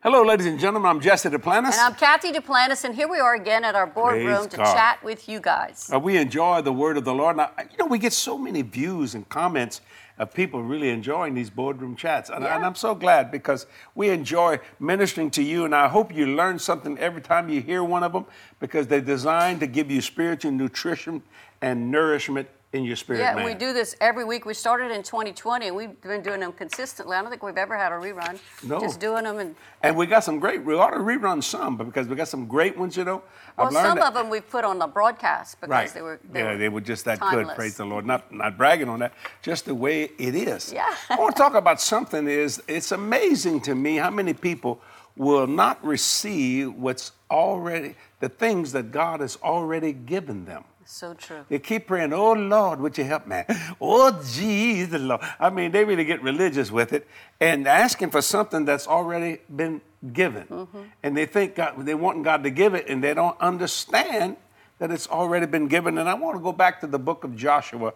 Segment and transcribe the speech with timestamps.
[0.00, 0.88] Hello, ladies and gentlemen.
[0.88, 1.72] I'm Jesse Duplantis.
[1.72, 4.72] And I'm Kathy Duplantis, and here we are again at our boardroom to God.
[4.72, 5.90] chat with you guys.
[5.92, 7.36] Uh, we enjoy the word of the Lord.
[7.36, 9.80] Now, you know, we get so many views and comments
[10.16, 12.30] of people really enjoying these boardroom chats.
[12.30, 12.54] And, Yeah.
[12.54, 13.66] and I'm so glad because
[13.96, 15.64] we enjoy ministering to you.
[15.64, 18.26] And I hope you learn something every time you hear one of them
[18.60, 21.22] because they're designed to give you spiritual nutrition
[21.60, 23.46] and nourishment in your spirit, Yeah, man.
[23.46, 24.44] we do this every week.
[24.44, 27.16] We started in 2020, and we've been doing them consistently.
[27.16, 28.38] I don't think we've ever had a rerun.
[28.62, 28.78] No.
[28.78, 31.84] Just doing them, and And we got some great, we ought to rerun some but
[31.84, 33.22] because we got some great ones, you know.
[33.56, 35.94] well, I've learned some that- of them we've put on the broadcast because Right.
[35.94, 37.48] they were they yeah, were they were just that good.
[37.54, 38.04] Praise the Lord.
[38.04, 40.70] Not not bragging on that, just the way it is.
[40.70, 40.94] Yeah.
[41.08, 42.28] I want to talk about something.
[42.28, 44.80] Is it's amazing to me how many people
[45.16, 50.64] will not receive what's already the things that God has already given them.
[50.90, 51.44] So true.
[51.50, 53.42] They keep praying, oh Lord, would you help me?
[53.78, 55.20] Oh Jesus, Lord.
[55.38, 57.06] I mean, they really get religious with it
[57.38, 59.82] and asking for something that's already been
[60.14, 60.46] given.
[60.46, 60.82] Mm-hmm.
[61.02, 64.38] And they think God, they want God to give it and they don't understand
[64.78, 65.98] that it's already been given.
[65.98, 67.92] And I want to go back to the book of Joshua,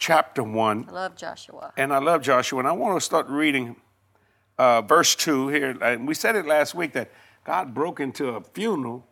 [0.00, 0.86] chapter 1.
[0.88, 1.72] I love Joshua.
[1.76, 3.76] And I love Joshua, and I want to start reading
[4.58, 5.78] uh, verse 2 here.
[5.80, 7.12] And we said it last week that
[7.44, 9.06] God broke into a funeral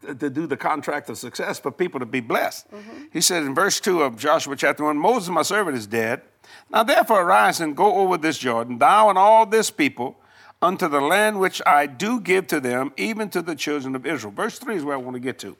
[0.00, 2.66] to, do the contract of success for people to be blessed.
[3.12, 6.22] He said in verse 2 of Joshua chapter 1 Moses, my servant, is dead.
[6.70, 10.18] Now therefore arise and go over this Jordan, thou and all this people,
[10.62, 14.32] unto the land which I do give to them, even to the children of Israel.
[14.32, 15.56] Verse 3 is where I want to get to.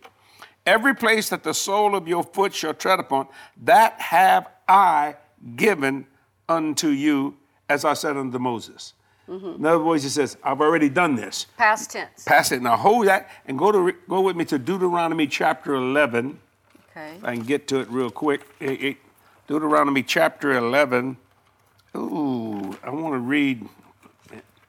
[0.67, 3.29] Every place that the sole of your foot shall tread upon,
[3.65, 5.17] that have I
[5.57, 6.07] given
[6.49, 7.37] unto you,
[7.69, 8.95] as I said unto Moses.
[9.27, 11.47] In other words, he says, I've already done this.
[11.57, 12.25] Past tense.
[12.25, 12.61] Pass it.
[12.61, 16.39] Now hold that and go to go with me to Deuteronomy chapter 11.
[16.91, 17.15] Okay.
[17.17, 18.43] If I can get to it real quick.
[18.61, 18.95] Eh, eh,
[19.47, 21.17] Deuteronomy chapter 11.
[21.97, 23.67] Ooh, I want to read.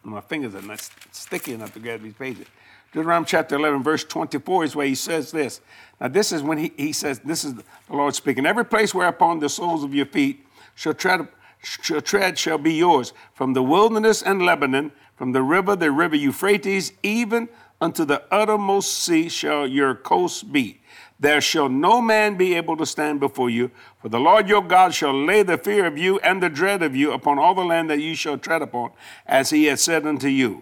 [0.03, 2.47] My fingers are not sticky enough to grab these pages.
[2.93, 5.59] Deuteronomy chapter 11, verse 24 is where he says this.
[5.99, 8.45] Now, this is when he, he says, This is the Lord speaking.
[8.45, 10.45] Every place whereupon the soles of your feet
[10.75, 11.27] shall tread,
[11.65, 16.93] tread shall be yours, from the wilderness and Lebanon, from the river, the river Euphrates,
[17.03, 17.49] even
[17.81, 20.81] unto the uttermost sea shall your coast be.
[21.19, 23.71] There shall no man be able to stand before you,
[24.01, 26.95] for the Lord your God shall lay the fear of you and the dread of
[26.95, 28.91] you upon all the land that you shall tread upon,
[29.25, 30.61] as he has said unto you.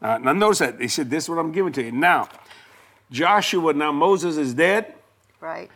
[0.00, 0.80] Now, now notice that.
[0.80, 1.92] He said, This is what I'm giving to you.
[1.92, 2.28] Now,
[3.10, 4.94] Joshua, now Moses is dead,
[5.40, 5.70] Right.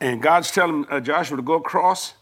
[0.00, 2.14] and God's telling uh, Joshua to go across.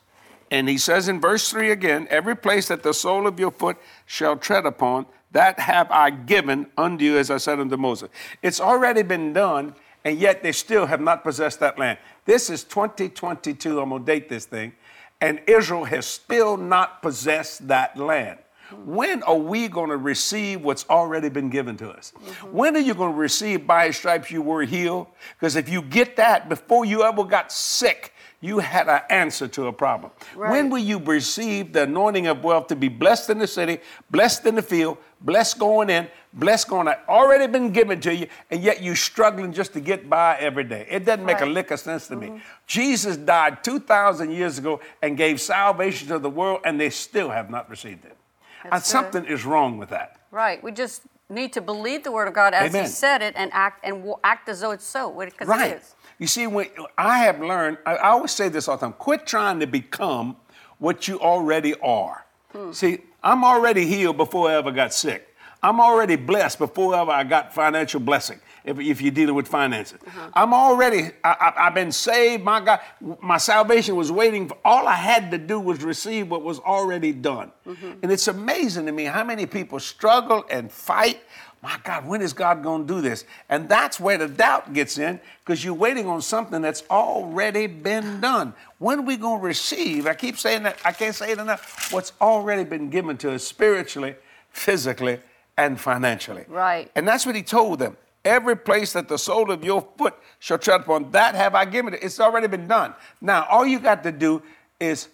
[0.51, 3.77] And he says in verse 3 again, Every place that the sole of your foot
[4.07, 8.09] shall tread upon, that have I given unto you, as I said unto Moses.
[8.43, 9.75] It's already been done,
[10.05, 11.99] and yet they still have not possessed that land.
[12.25, 13.81] This is 2022.
[13.81, 14.73] I'm going to date this thing.
[15.21, 18.39] And Israel has still not possessed that land.
[18.85, 22.13] When are we going to receive what's already been given to us?
[22.17, 22.57] Mm-hmm.
[22.57, 25.09] When are you going to receive by his stripes you were healed?
[25.39, 29.67] Because if you get that before you ever got sick, you had an answer to
[29.67, 30.11] a problem.
[30.35, 33.79] When will you receive the anointing of wealth to be blessed in the city,
[34.11, 37.01] blessed in the field, blessed going in, blessed going out?
[37.07, 40.87] Already been given to you, and yet you're struggling just to get by every day.
[40.89, 42.29] It doesn't make a lick of sense to me.
[42.29, 42.39] Mm-hmm.
[42.67, 47.51] Jesus died 2,000 years ago and gave salvation to the world, and they still have
[47.51, 48.17] not received it.
[48.65, 48.85] And good.
[48.85, 50.17] something is wrong with that.
[50.31, 50.63] Right.
[50.63, 52.85] We just need to believe the word of God as Amen.
[52.85, 55.73] He said it and act and act as though it's so, because Right.
[55.73, 55.95] it is.
[56.21, 59.27] You see, when I have learned, I, I always say this all the time quit
[59.27, 60.37] trying to become
[60.79, 62.27] what you already are.
[62.53, 62.73] Hmm.
[62.73, 65.27] See, I'm already healed before I ever got sick.
[65.63, 68.41] I'm already blessed before ever I got financial blessing.
[68.65, 70.31] If, if you're dealing with finances, uh-huh.
[70.35, 71.11] I'm already.
[71.25, 72.45] I, I, I've been saved.
[72.45, 72.81] My God,
[73.23, 74.49] my salvation was waiting.
[74.49, 77.53] For, all I had to do was receive what was already done.
[77.67, 77.93] Mm-hmm.
[78.03, 81.21] And it's amazing to me how many people struggle and fight
[81.63, 83.25] my God, when is God going to do this?
[83.51, 88.21] And that's where the doubt gets in because you're waiting on something that's already been
[88.21, 88.55] done.
[88.79, 90.07] When are we going to receive?
[90.07, 91.93] I keep saying that, I can't say it enough.
[91.93, 94.15] What's already been given to us spiritually,
[94.51, 95.19] physically,
[95.59, 96.45] and financially.
[96.49, 96.91] Right.
[96.95, 97.99] And that's what he told them.
[98.25, 101.93] Every place that the sole of your foot shall tread upon, that have I given
[101.93, 102.03] it.
[102.03, 102.95] It's already been done.
[103.21, 104.43] Now, all you got to do
[104.79, 105.09] is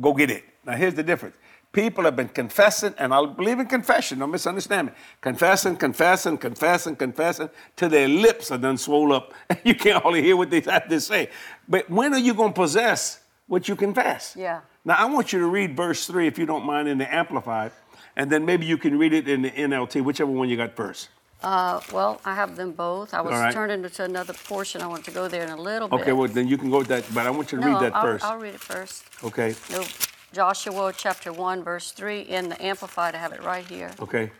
[0.00, 0.44] go get it.
[0.64, 1.36] Now, here's the difference.
[1.72, 4.92] People have been confessing, and I believe in confession, don't misunderstand me.
[5.22, 9.32] Confessing, confessing, confessing, confessing, till their lips are done swole up.
[9.64, 11.30] you can't hardly hear what they have to say.
[11.66, 14.36] But when are you going to possess what you confess?
[14.38, 14.60] Yeah.
[14.84, 17.72] Now, I want you to read verse 3, if you don't mind, in the Amplified,
[18.16, 21.08] and then maybe you can read it in the NLT, whichever one you got first.
[21.42, 23.14] Uh, well, I have them both.
[23.14, 23.52] I was right.
[23.52, 24.80] turning to another portion.
[24.80, 26.00] I want to go there in a little bit.
[26.00, 27.82] Okay, well, then you can go with that, but I want you to no, read
[27.82, 28.24] that I'll, first.
[28.24, 29.04] I'll read it first.
[29.24, 29.84] Okay, No,
[30.32, 33.14] Joshua chapter 1, verse 3 in the Amplified.
[33.14, 34.30] I have it right here okay.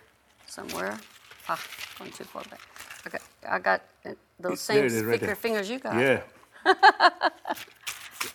[0.46, 0.98] somewhere.
[1.48, 1.60] Ah,
[1.98, 2.60] going too far back.
[3.04, 3.82] I got, I got
[4.40, 5.34] those There same it is, right thicker there.
[5.36, 5.96] fingers you got.
[5.96, 6.22] Yeah.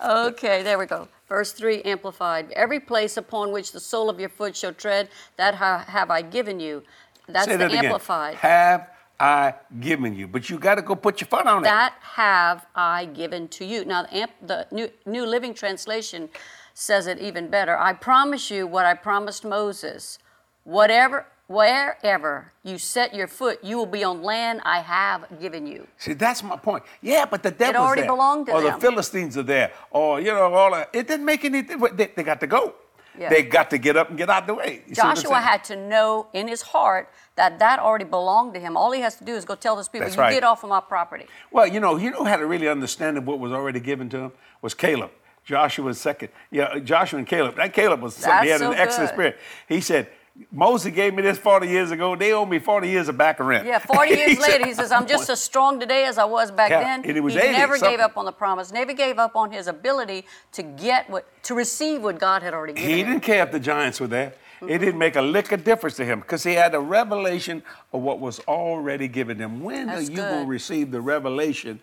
[0.02, 1.08] Okay, there we go.
[1.28, 2.52] Verse 3 amplified.
[2.52, 6.22] Every place upon which the sole of your foot shall tread, that ha- have I
[6.22, 6.84] given you.
[7.28, 7.86] That's Say the that again.
[7.86, 8.36] amplified.
[8.36, 8.90] Have
[9.20, 10.28] I given you?
[10.28, 11.64] But you got to go put your foot on it.
[11.64, 13.86] That have I given to you.
[13.86, 16.30] Now, the, amp, the New, New Living Translation
[16.78, 17.76] says it even better.
[17.76, 20.20] I promise you what I promised Moses.
[20.64, 25.88] Whatever, wherever you set your foot, you will be on land I have given you.
[25.98, 26.84] See, that's my point.
[27.02, 28.12] Yeah, but the devil's already there.
[28.12, 28.76] belonged to or them.
[28.76, 29.72] Or the Philistines are there.
[29.90, 30.92] Or, you know, all that.
[30.94, 31.98] It didn't make any difference.
[31.98, 32.76] They, they got to go.
[33.18, 33.30] Yeah.
[33.30, 34.84] They got to get up and get out of the way.
[34.88, 38.54] You see what I'm Joshua had to know in his heart that that already belonged
[38.54, 38.78] to him.
[38.78, 40.34] All he has to do is go tell those people, That's "You right.
[40.34, 43.40] get off of my property." Well, you know, you know how to really understand what
[43.40, 44.32] was already given to him
[44.62, 45.10] was Caleb.
[45.48, 46.28] Joshua's second.
[46.52, 47.56] Yeah, Joshua and Caleb.
[47.56, 49.16] That Caleb was something he had That's an so excellent good.
[49.16, 49.40] spirit.
[49.70, 50.10] He said,
[50.52, 52.18] Moses gave me this 40 years ago.
[52.18, 53.66] They owe me 40 years of back rent.
[53.66, 56.70] Yeah, 40 years later, he says, I'm just as strong today as I was back
[56.70, 57.06] Yeah, then.
[57.06, 59.50] and it was he 80 never gave up on the promise, never gave up on
[59.52, 63.08] his ability to get what, to receive what God had already given He him.
[63.08, 64.34] didn't care if the giants were there.
[64.62, 67.64] It didn't make a lick of difference to him because he had a revelation
[67.94, 69.62] of what was already given him.
[69.64, 71.80] When That's are you going to receive the revelation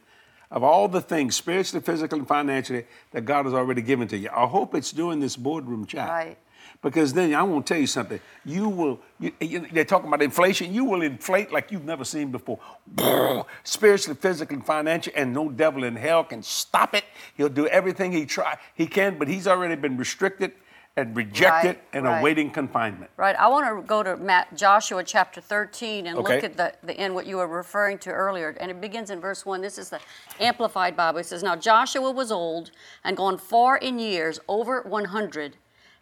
[0.54, 4.30] of all the things, spiritually, physically, and financially, that God has already given to you?
[4.34, 6.08] I hope it's doing this boardroom chat.
[6.08, 6.38] Right.
[6.80, 8.20] Because then I want to tell you something.
[8.44, 9.00] You will.
[9.18, 10.72] You, you, they're talking about inflation.
[10.72, 12.60] You will inflate like you've never seen before.
[13.64, 17.04] Spiritually, physically, and financially, and no devil in hell can stop it.
[17.36, 20.52] He'll do everything he try he can, but he's already been restricted
[20.96, 22.20] and reject Right, and right.
[22.20, 23.10] awaiting confinement.
[23.16, 23.34] Right.
[23.36, 26.34] I want to go to Matt, Joshua chapter 13 and Okay.
[26.36, 28.56] look at the, the end, what you were referring to earlier.
[28.60, 29.60] And it begins in verse 1.
[29.60, 29.98] This is the
[30.38, 31.18] Amplified Bible.
[31.18, 32.70] It says, Now Joshua was old
[33.02, 35.56] and gone far in years, over 100.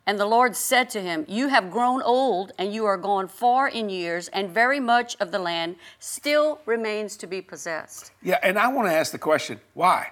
[0.05, 3.69] And the Lord said to him, You have grown old, and you are gone far
[3.69, 8.11] in years, and very much of the land still remains to be possessed.
[8.21, 10.09] Yeah, and I want to ask the question, why?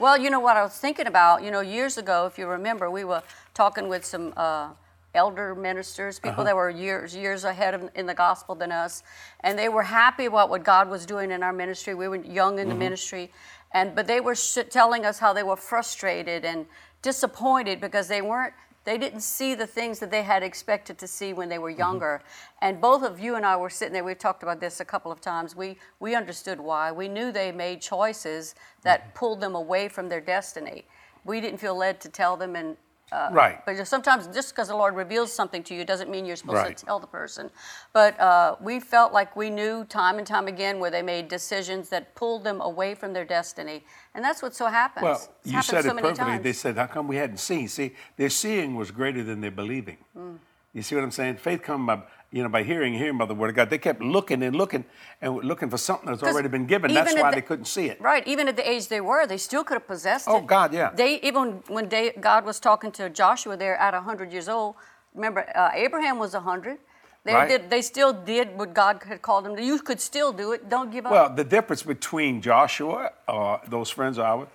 [0.00, 2.90] Well, you know what I was thinking about, you know, years ago, if you remember,
[2.90, 4.70] we were talking with some uh,
[5.14, 9.02] elder ministers, people that were years years ahead of, in the gospel than us,
[9.40, 11.94] and they were happy about what God was doing in our ministry.
[11.94, 13.30] We were young in the ministry,
[13.72, 16.64] and but they were sh- telling us how they were frustrated and
[17.02, 18.54] disappointed because they weren't.
[18.84, 21.80] They didn't see the things that they had expected to see when they were mm-hmm.
[21.80, 22.22] younger.
[22.62, 25.12] And both of you and I were sitting there, we've talked about this a couple
[25.12, 25.54] of times.
[25.54, 26.90] We, we understood why.
[26.90, 29.10] We knew they made choices that mm-hmm.
[29.18, 30.86] pulled them away from their destiny.
[31.24, 32.76] We didn't feel led to tell them and
[33.12, 33.64] uh, Right.
[33.66, 36.76] but sometimes just because the Lord reveals something to you doesn't mean you're supposed Right.
[36.76, 37.50] to tell the person.
[37.92, 41.88] But uh, we felt like we knew time and time again where they made decisions
[41.90, 43.84] that pulled them away from their destiny,
[44.14, 45.04] and that's what so happens.
[45.04, 46.14] Well, It's you said so it perfectly.
[46.14, 46.42] times.
[46.42, 49.98] They said, "How come we hadn't seen?" See, their seeing was greater than their believing.
[50.16, 50.38] Mm.
[50.72, 51.36] You see what I'm saying?
[51.38, 53.70] Faith comes by, you know, by hearing, hearing by the word of God.
[53.70, 54.84] They kept looking and looking
[55.20, 56.92] and looking for something that's already been given.
[56.94, 58.00] That's why the- they couldn't see it.
[58.00, 60.42] Right, even at the age they were, they still could have possessed Oh, it.
[60.42, 60.90] Oh God, yeah.
[60.94, 64.76] They even when they, God was talking to Joshua there at hundred years old.
[65.14, 66.78] Remember, uh, Abraham was hundred.
[67.24, 67.48] They Right.
[67.48, 67.68] did.
[67.68, 69.62] They still did what God had called them to.
[69.62, 70.68] You could still do it.
[70.70, 71.12] Don't give up.
[71.12, 74.48] Well, the difference between Joshua, uh, those friends of ours,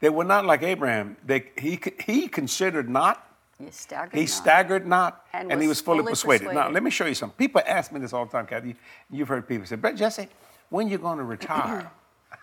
[0.00, 1.16] they were not like Abraham.
[1.24, 3.26] They, he, he considered not,
[3.62, 4.18] you staggered.
[4.18, 6.52] he staggered not, And and, he was fully, fully persuaded.
[6.52, 7.36] Now, let me show you something.
[7.36, 8.76] People ask me this all the time, Kathy.
[9.10, 10.28] You've heard people say, but Jesse,
[10.68, 11.90] when you going to retire?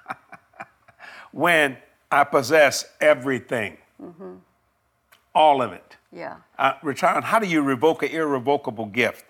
[1.32, 1.78] when
[2.12, 3.78] I possess everything,
[5.36, 5.98] all of it.
[6.12, 6.38] Yeah.
[6.58, 9.26] Uh, retiring, how do you revoke an irrevocable gift?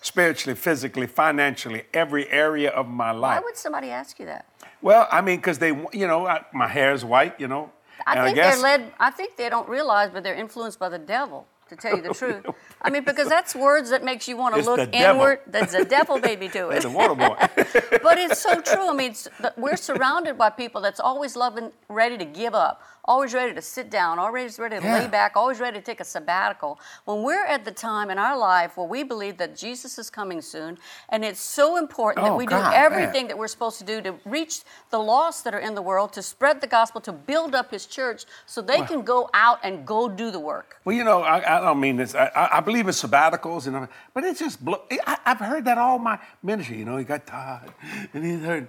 [0.00, 3.40] Spiritually, physically, financially, every area of my life.
[3.40, 4.46] Why would somebody ask you that?
[4.82, 7.72] Well, I mean, because they, you know, I, my hair is white, you know.
[8.06, 8.92] I and think guess, they're led.
[8.98, 11.46] I think they don't realize, but they're influenced by the devil.
[11.70, 12.44] To tell you the truth,
[12.82, 15.14] I mean, because that's words that makes you want to look the devil.
[15.22, 15.40] inward.
[15.46, 16.82] There's a devil baby to They're it.
[16.82, 17.36] the water boy.
[18.02, 18.90] but it's so true.
[18.90, 23.34] I mean, it's, we're surrounded by people that's always loving, ready to give up, always
[23.34, 26.78] ready to sit down, always ready to lay back, always ready to take a sabbatical.
[27.04, 30.40] When we're at the time in our life where we believe that Jesus is coming
[30.40, 30.78] soon,
[31.10, 32.72] and it's so important that Oh, we God, do man.
[32.74, 36.12] everything that we're supposed to do to reach the lost that are in the world,
[36.14, 39.86] to spread the gospel, to build up His church, so they can go out and
[39.86, 40.76] go do the work.
[40.84, 42.14] Well, you know, I, I don't mean this.
[42.14, 44.64] I, I believe in sabbaticals, and but it's just.
[44.64, 46.78] Blo- I, I've heard that all my ministry.
[46.78, 47.70] You know, he got tired,
[48.12, 48.68] and he heard,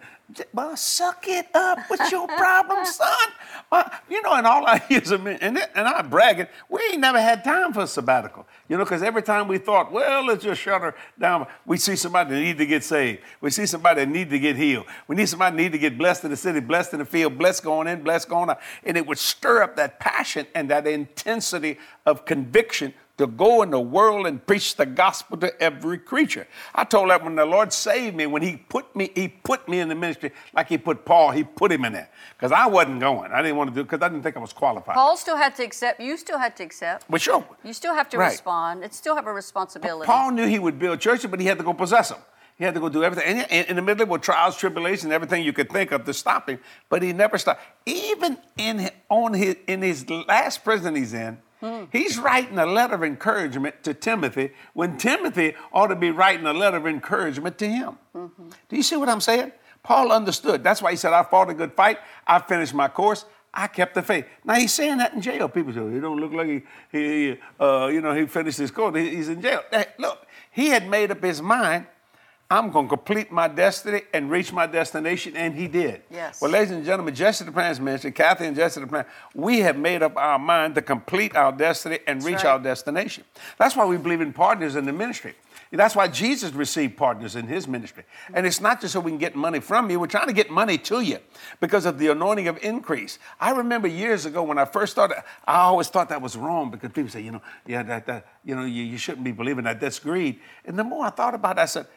[0.54, 1.80] "Well, suck it up.
[1.88, 3.08] What's your problem, son?"
[3.72, 6.48] Well, you know, and all I hear is and it- and I'm bragging.
[6.70, 8.48] We ain't never had time for a sabbatical.
[8.68, 11.96] You know, because every time we thought, well, let's just shut her down, we see
[11.96, 13.22] somebody that need to get saved.
[13.42, 14.86] We see somebody that need to get healed.
[15.08, 17.38] We need somebody that need to get blessed in the city, blessed in the field,
[17.38, 20.88] blessed going in, blessed going out, and it would stir up that passion and that
[20.88, 26.48] intensity of conviction to go in the world and preach the gospel to every creature.
[26.74, 29.80] I told that when the Lord saved me, when He put me, He put me
[29.80, 32.10] in the ministry like He put Paul, He put him in there.
[32.38, 33.32] Because I wasn't going.
[33.32, 34.96] I didn't want to do it because I didn't think I was qualified.
[34.96, 36.00] Paul still had to accept.
[36.02, 37.06] You still had to accept.
[37.10, 37.46] But sure.
[37.64, 38.32] You still have to Right.
[38.32, 38.84] respond.
[38.84, 40.06] It still have a responsibility.
[40.08, 42.20] Paul knew he would build churches, but he had to go possess them.
[42.58, 43.40] He had to go do everything.
[43.50, 46.60] And in- the middle of trials, tribulation, everything you could think of to stop him,
[46.90, 47.62] but he never stopped.
[47.86, 51.38] Even in on his, in his last prison he's in,
[51.92, 56.54] he's writing a letter of encouragement to Timothy when Timothy ought to be writing a
[56.54, 57.98] letter of encouragement to him.
[58.14, 59.52] Do you see what I'm saying?
[59.84, 60.64] Paul understood.
[60.64, 62.00] That's why he said, I fought a good fight.
[62.26, 63.26] I finished my course.
[63.54, 64.26] I kept the faith.
[64.44, 65.48] Now he's saying that in jail.
[65.48, 68.72] People say, he don't look like he, he, he, uh, you know, he finished his
[68.72, 68.96] course.
[68.98, 69.62] He's in jail.
[69.72, 71.88] Hey, look, he had made up his mind.
[72.50, 76.04] I'm going to complete my destiny and reach my destination, and he did.
[76.12, 76.40] Yes.
[76.40, 80.04] Well, ladies and gentlemen, Jesse the Plans mentioned, Kathy and Jesse Duplantis, we have made
[80.04, 82.46] up our mind to complete our destiny and reach right.
[82.46, 83.24] our destination.
[83.58, 85.34] That's why we believe in partners in the ministry.
[85.72, 88.04] That's why Jesus received partners in his ministry.
[88.34, 90.50] And it's not just so we can get money from you, we're trying to get
[90.50, 91.18] money to you
[91.60, 93.20] because of the anointing of increase.
[93.40, 96.92] I remember years ago when I first started, I always thought that was wrong because
[96.92, 99.82] people say, you know, yeah, that, that you know, you, you shouldn't be believing that.
[99.82, 100.40] That's greed.
[100.64, 101.88] And the more I thought about it, I said,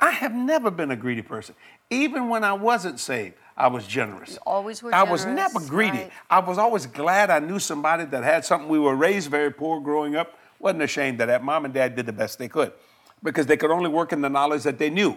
[0.00, 1.54] I have never been a greedy person.
[1.90, 4.38] Even when I wasn't saved, I was generous.
[4.46, 5.98] always were I was never greedy.
[5.98, 6.12] right.
[6.30, 8.68] I was always glad I knew somebody that had something.
[8.68, 10.38] We were raised very poor growing up.
[10.60, 11.42] Wasn't ashamed of that.
[11.42, 12.72] Mom and dad did the best they could
[13.22, 15.16] because they could only work in the knowledge that they knew.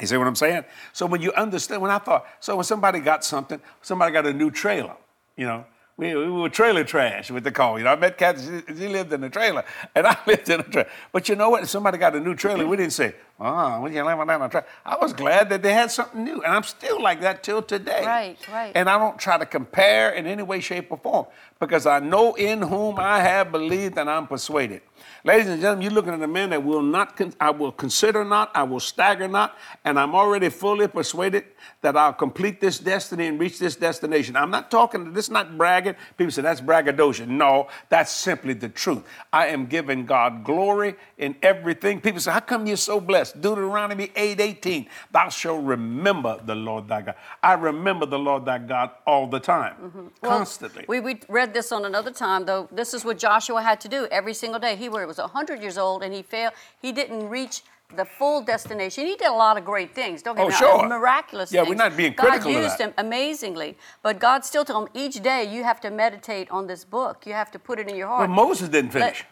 [0.00, 0.64] You see what I'm saying?
[0.92, 4.32] So when you understand, when I thought, so when somebody got something, somebody got a
[4.32, 4.96] new trailer,
[5.36, 5.64] you know,
[5.96, 7.78] we, we were trailer trash, what they call.
[7.78, 10.60] You know, I met Kathy, she, she lived in a trailer, and I lived in
[10.60, 10.88] a trailer.
[11.12, 11.64] But you know what?
[11.64, 14.66] If somebody got a new trailer, we didn't say, oh, you living down a trailer?
[14.84, 18.02] I was glad that they had something new, and I'm still like that till today.
[18.04, 18.72] Right, right.
[18.74, 21.26] And I don't try to compare in any way, shape, or form
[21.62, 24.82] because I know in whom I have believed and I'm persuaded.
[25.24, 28.24] Ladies and gentlemen, you're looking at a man that will not, con- I will consider
[28.24, 31.44] not, I will stagger not, and I'm already fully persuaded
[31.80, 34.34] that I'll complete this destiny and reach this destination.
[34.34, 35.94] I'm not talking, this is not bragging.
[36.16, 37.26] People say that's braggadocio.
[37.26, 39.04] No, that's simply the truth.
[39.32, 42.00] I am giving God glory in everything.
[42.00, 43.31] People say, how come you're so blessed?
[43.32, 47.14] Deuteronomy 8 18, thou shalt remember the Lord thy God.
[47.42, 50.06] I remember the Lord thy God all the time, Mm-hmm.
[50.22, 50.84] Well, constantly.
[50.88, 52.68] We, we read this on another time, though.
[52.72, 54.76] This is what Joshua had to do every single day.
[54.76, 56.52] He was 100 years old and he failed.
[56.80, 57.62] He didn't reach
[57.94, 59.04] the full destination.
[59.06, 60.22] He did a lot of great things.
[60.22, 60.78] Don't get Oh, me sure.
[60.78, 60.88] wrong.
[60.88, 63.76] Miraculous Yeah, we're not being God critical of used him amazingly.
[64.02, 67.26] But God still told him each day you have to meditate on this book.
[67.26, 68.28] You have to put it in your heart.
[68.28, 68.34] but.
[68.34, 69.24] Moses didn't finish.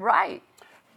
[0.00, 0.42] right.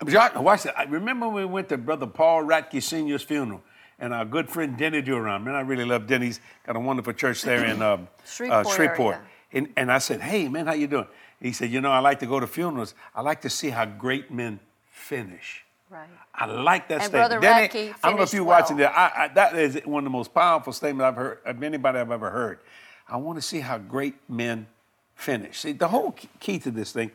[0.02, 0.78] Watch that.
[0.78, 3.62] I remember when we went to Brother Paul Ratke Sr.'s funeral,
[4.00, 6.28] and our good friend Denny Duron, man, I really love Denny.
[6.28, 9.18] He's got a wonderful church there in um, Shreveport uh, Shreveport.
[9.54, 11.08] And, and I said, hey, man, how you doing?
[11.40, 12.94] He said, you know, I like to go to funerals.
[13.14, 14.60] I like to see how great men
[14.90, 15.64] finish.
[15.90, 16.10] Right.
[16.34, 17.30] I like that And statement.
[17.30, 18.92] Brother Denny, Radke I don't know if you're watching that.
[18.98, 22.12] I, I, that is one of the most powerful statements I've heard of anybody I've
[22.12, 22.60] ever heard.
[23.08, 24.68] I want to see how great men
[25.14, 25.60] finish.
[25.60, 27.12] See, the whole key to this thing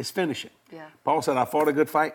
[0.00, 0.50] is finishing.
[0.72, 0.86] Yeah.
[1.04, 2.14] Paul said, I fought a good fight.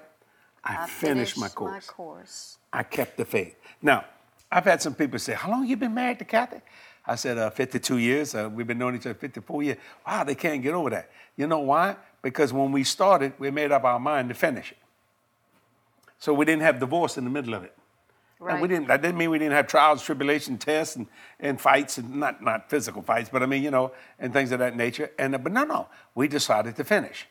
[0.64, 1.88] I, I finished, my course.
[1.88, 2.58] My course.
[2.74, 3.56] I kept the faith.
[3.82, 4.06] Now,
[4.52, 6.62] I've had some people say, How long you been married to Kathy?
[7.08, 8.34] I said, uh, 52 years.
[8.34, 9.78] Uh, we've been knowing each other 54 years.
[10.06, 11.12] Wow, they can't get over that.
[11.38, 11.98] You know why?
[12.24, 14.78] Because when we started, we made up our mind to finish it.
[16.18, 17.78] So we didn't have divorce in the middle of it.
[18.42, 21.08] Now, we didn't, that didn't mean we didn't have trials, tribulation, tests, and,
[21.40, 24.60] and fights, and not, not physical fights, but I mean, you know, and things of
[24.60, 25.12] that nature.
[25.18, 27.28] And, uh, but no, no, we decided to finish,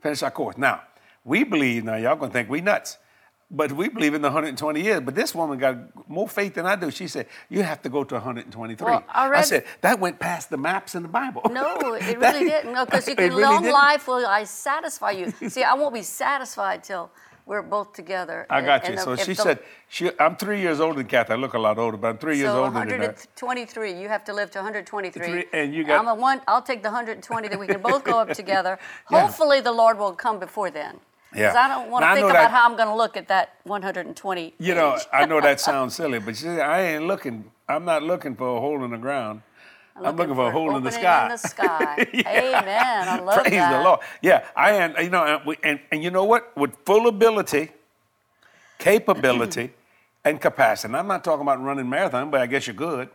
[0.00, 0.56] finish our course.
[0.56, 0.82] Now,
[1.24, 2.98] we believe, now y'all gonna think we nuts,
[3.50, 5.00] but we believe in the 120 years.
[5.00, 6.90] But this woman got more faith than I do.
[6.90, 8.84] She said, you have to go to 123.
[8.84, 11.42] Well, I said, that went past the maps in the Bible.
[11.50, 12.74] No, it really didn't.
[12.74, 13.72] No, because you can really long didn't.
[13.72, 15.32] life will I satisfy you.
[15.48, 17.10] See, I won't be satisfied till
[17.48, 18.46] we're both together.
[18.50, 18.90] I got you.
[18.90, 21.32] And so she the- said, she, I'm three years older than Kathy.
[21.32, 22.98] I look a lot older, but I'm three years so older than her.
[22.98, 23.98] 123.
[24.00, 25.26] You have to live to 123.
[25.26, 26.42] Three- and you got- I'm a one.
[26.46, 28.78] I'll take the 120 that we can both go up together.
[29.10, 29.22] Yeah.
[29.22, 31.00] Hopefully, the Lord will come before then.
[31.34, 31.48] Yeah.
[31.48, 33.54] Because I don't want to think about that- how I'm going to look at that
[33.64, 34.54] 120.
[34.58, 34.98] You know.
[35.12, 37.50] I know that sounds silly, but see, I ain't looking.
[37.66, 39.40] I'm not looking for a hole in the ground.
[40.04, 41.22] I'm looking, for a hole in the sky.
[41.24, 42.06] In the sky.
[42.12, 42.60] Yeah.
[42.60, 43.08] Amen.
[43.08, 43.78] I love Praise that.
[43.78, 44.00] the Lord.
[44.22, 44.94] Yeah, I am.
[45.02, 46.56] You know, and, and and you know what?
[46.56, 47.70] With full ability,
[48.78, 49.72] capability,
[50.24, 50.88] and capacity.
[50.88, 53.08] And I'm not talking about running marathon, but I guess you could.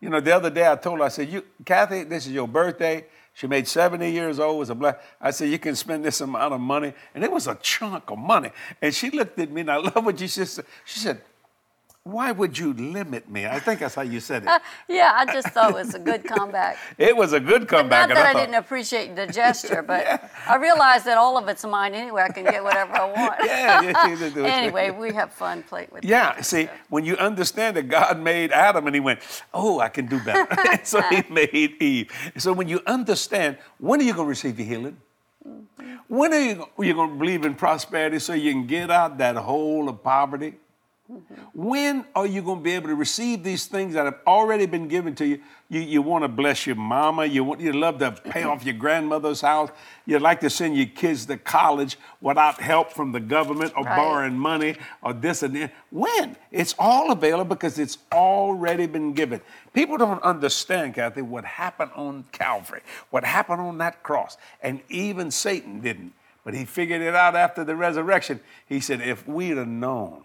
[0.00, 2.48] You know, the other day I told her, I said, "You, Kathy, this is your
[2.48, 4.58] birthday." She made 70 years old.
[4.58, 5.00] Was a black.
[5.20, 8.18] I said, "You can spend this amount of money," and it was a chunk of
[8.18, 8.50] money.
[8.80, 10.64] And she looked at me, and I love what she said.
[10.84, 11.22] She said,
[12.04, 13.46] why would you limit me?
[13.46, 14.62] I think that's how you said it.
[14.88, 16.76] yeah, I just thought it was a good comeback.
[16.98, 18.08] it was a good comeback.
[18.08, 18.40] But not that I, I thought...
[18.40, 20.28] didn't appreciate the gesture, but yeah.
[20.48, 22.22] I realized that all of it's mine anyway.
[22.22, 23.34] I can get whatever I want.
[23.44, 26.04] yeah, yeah anyway, we have fun playing with.
[26.04, 29.20] Yeah, see, when you understand that God made Adam and He went,
[29.54, 32.10] "Oh, I can do better," so He made Eve.
[32.36, 34.96] So when you understand, when are you going to receive your healing?
[35.46, 35.94] Mm-hmm.
[36.08, 39.18] When are you, are you going to believe in prosperity so you can get out
[39.18, 40.54] that hole of poverty?
[41.10, 41.34] Mm-hmm.
[41.52, 44.86] When are you going to be able to receive these things that have already been
[44.86, 45.40] given to you?
[45.68, 47.26] You, you want to bless your mama.
[47.26, 49.70] You want you love to pay off your grandmother's house.
[50.06, 53.96] You'd like to send your kids to college without help from the government or right.
[53.96, 55.72] borrowing money or this and that.
[55.90, 56.36] When?
[56.52, 59.40] It's all available because it's already been given.
[59.74, 65.32] People don't understand, Kathy, what happened on Calvary, what happened on that cross, and even
[65.32, 66.12] Satan didn't.
[66.44, 68.40] But he figured it out after the resurrection.
[68.66, 70.24] He said, if we'd have known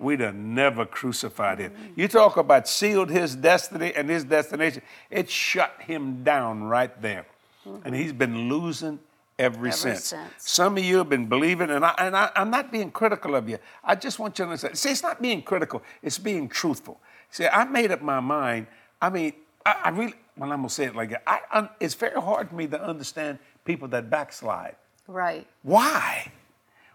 [0.00, 1.72] we'd have never crucified him.
[1.96, 7.26] You talk about sealed his destiny and his destination, it shut him down right there.
[7.66, 7.86] Mm-hmm.
[7.86, 8.98] And he's been losing
[9.38, 10.04] ever, ever since.
[10.04, 10.32] since.
[10.38, 13.48] Some of you have been believing, and, I, and I, I'm not being critical of
[13.48, 13.58] you.
[13.84, 14.78] I just want you to understand.
[14.78, 17.00] See, it's not being critical, it's being truthful.
[17.30, 18.66] See, I made up my mind.
[19.00, 19.32] I mean,
[19.64, 21.22] I, I really, well, I'm going to say it like that.
[21.26, 24.76] I, it's very hard for me to understand people that backslide.
[25.06, 25.46] Right.
[25.62, 26.32] Why?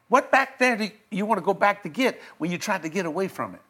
[0.07, 2.89] What back there do you want to go back to get when you tried to
[2.89, 3.61] get away from it?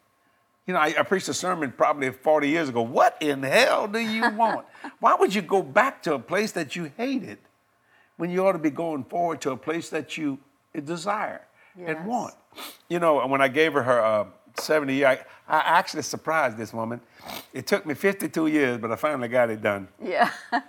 [0.68, 2.82] You know, I, I preached a sermon probably 40 years ago.
[2.82, 4.66] What in hell do you want?
[5.00, 7.38] Why would you go back to a place that you hated
[8.18, 10.40] when you ought to be going forward to a place that you
[10.84, 11.42] desire
[11.78, 11.90] yes.
[11.90, 12.34] and want?
[12.90, 14.26] You know, when I gave her her uh,
[14.60, 15.14] 70 year, I,
[15.48, 17.02] I actually surprised this woman.
[17.54, 19.88] It took me 52 years, but I finally got it done.
[20.02, 20.30] Yeah.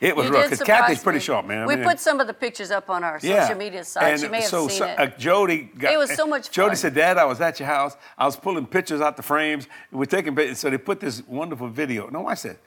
[0.00, 1.24] It was rough because Kathy's pretty me.
[1.24, 1.64] sharp, man.
[1.64, 3.42] We I mean, put some of the pictures up on our yeah.
[3.42, 4.14] social media site.
[4.14, 4.98] And you may have so, seen so, it.
[4.98, 6.52] Uh, Jody got, It was so much fun.
[6.52, 7.96] Jody said, Dad, I was at your house.
[8.18, 9.68] I was pulling pictures out the frames.
[9.92, 10.58] We're taking pictures.
[10.58, 12.08] So they put this wonderful video.
[12.08, 12.58] No, I said,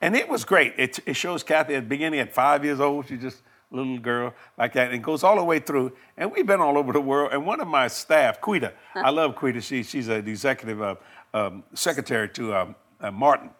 [0.00, 0.74] and it was great.
[0.78, 3.08] It, it shows Kathy at the beginning at five years old.
[3.08, 4.86] She just little girl like that.
[4.86, 5.92] And it goes all the way through.
[6.16, 7.30] And we've been all over the world.
[7.32, 9.60] And one of my staff, Quita, I love Quita.
[9.60, 10.94] She, she's an executive uh,
[11.34, 13.50] um, secretary to um, uh, Martin.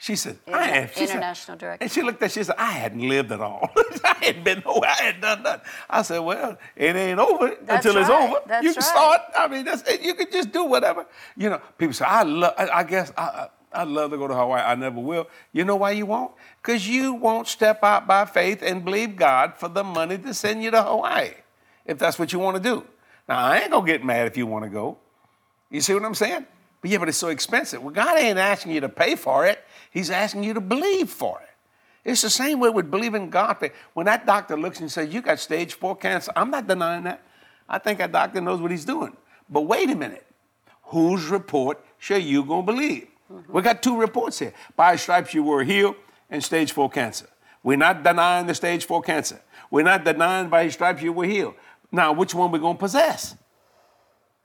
[0.00, 0.94] She said, I have.
[0.94, 1.82] She International said, director.
[1.82, 3.68] And she looked at she said, I hadn't lived at all.
[4.04, 4.88] I hadn't been nowhere.
[4.88, 5.66] I hadn't done nothing.
[5.90, 8.08] I said, well, it ain't over that's until right.
[8.08, 8.40] it's over.
[8.46, 8.84] That's you can right.
[8.84, 9.20] start.
[9.36, 10.00] I mean, that's it.
[10.02, 11.04] You can just do whatever.
[11.36, 14.28] You know, people say, I love, I, I guess, I, I, would love to go
[14.28, 14.62] to Hawaii.
[14.62, 15.28] I never will.
[15.52, 16.32] You know why you won't?
[16.62, 20.62] Because you won't step out by faith and believe God for the money to send
[20.62, 21.30] you to Hawaii,
[21.86, 22.86] if that's what you want to do.
[23.28, 24.98] Now, I ain't going to get mad if you want to go.
[25.70, 26.46] You see what I'm saying?
[26.80, 27.82] But yeah, but it's so expensive.
[27.82, 29.64] Well, God ain't asking you to pay for it.
[29.90, 31.48] He's asking you to believe for it.
[32.04, 33.70] It's the same way with believing God.
[33.92, 37.22] When that doctor looks and says, You got stage four cancer, I'm not denying that.
[37.68, 39.14] I think that doctor knows what he's doing.
[39.50, 40.24] But wait a minute.
[40.84, 43.08] Whose report shall you to believe?
[43.30, 43.52] Mm-hmm.
[43.52, 44.52] We got two reports here.
[44.76, 45.96] By stripes you were healed
[46.30, 47.28] and stage four cancer.
[47.62, 49.40] We're not denying the stage four cancer.
[49.70, 51.54] We're not denying by his stripes you were healed.
[51.92, 53.36] Now, which one we going to possess?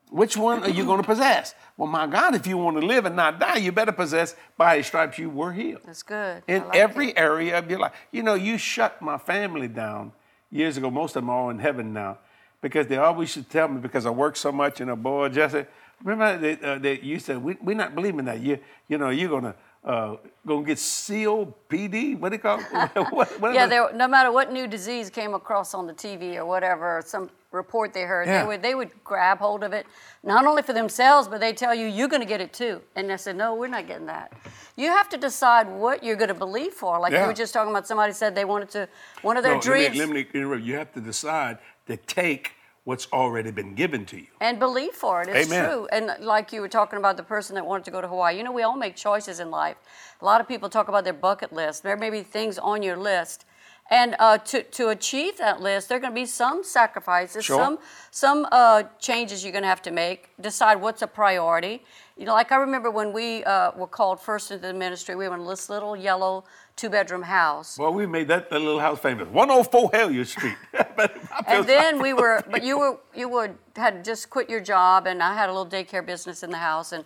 [0.09, 1.55] Which one are you going to possess?
[1.75, 4.77] Well, my God, if you want to live and not die, you better possess by
[4.77, 5.81] his stripes you were healed.
[5.85, 6.43] That's good.
[6.47, 7.19] In like every that.
[7.19, 7.93] area of your life.
[8.11, 10.11] You know, you shut my family down
[10.51, 10.91] years ago.
[10.91, 12.19] Most of them are all in heaven now
[12.61, 15.65] because they always to tell me because I work so much and a boy, Jesse,
[16.03, 18.41] remember that, uh, they used to, we, we're not believing that.
[18.41, 20.15] You, you know, you're going to uh,
[20.47, 22.17] gonna get COPD.
[22.17, 22.65] What do you call it?
[23.11, 26.45] what, what yeah, there, no matter what new disease came across on the TV or
[26.45, 28.41] whatever, some report they heard, yeah.
[28.41, 29.85] they would they would grab hold of it,
[30.23, 32.81] not only for themselves, but they tell you you're going to get it too.
[32.95, 34.31] And they said, no, we're not getting that.
[34.75, 36.99] You have to decide what you're going to believe for.
[36.99, 37.23] Like yeah.
[37.23, 38.87] you were just talking about, somebody said they wanted to
[39.21, 39.97] one of their no, dreams.
[39.97, 40.63] Let me, let me interrupt.
[40.63, 42.53] You have to decide to take
[42.85, 44.27] what's already been given to you.
[44.41, 45.29] And believe for it.
[45.29, 45.69] It's Amen.
[45.69, 45.87] true.
[45.91, 48.43] And like you were talking about the person that wanted to go to Hawaii, you
[48.43, 49.77] know, we all make choices in life.
[50.21, 51.83] A lot of people talk about their bucket list.
[51.83, 53.45] There may be things on your list.
[53.89, 57.57] And uh, to, to achieve that list, there are going to be some sacrifices, sure.
[57.57, 57.79] some
[58.11, 60.29] some uh, changes you're going to have to make.
[60.39, 61.83] Decide what's a priority.
[62.17, 65.27] You know, like I remember when we uh, were called first into the ministry, we
[65.27, 67.77] were in this little yellow two bedroom house.
[67.77, 69.27] Well, we made that, that little house famous.
[69.27, 70.55] 104 Hellier Street.
[71.47, 75.21] and then we were, but you were, you would, had just quit your job, and
[75.21, 76.91] I had a little daycare business in the house.
[76.93, 77.05] And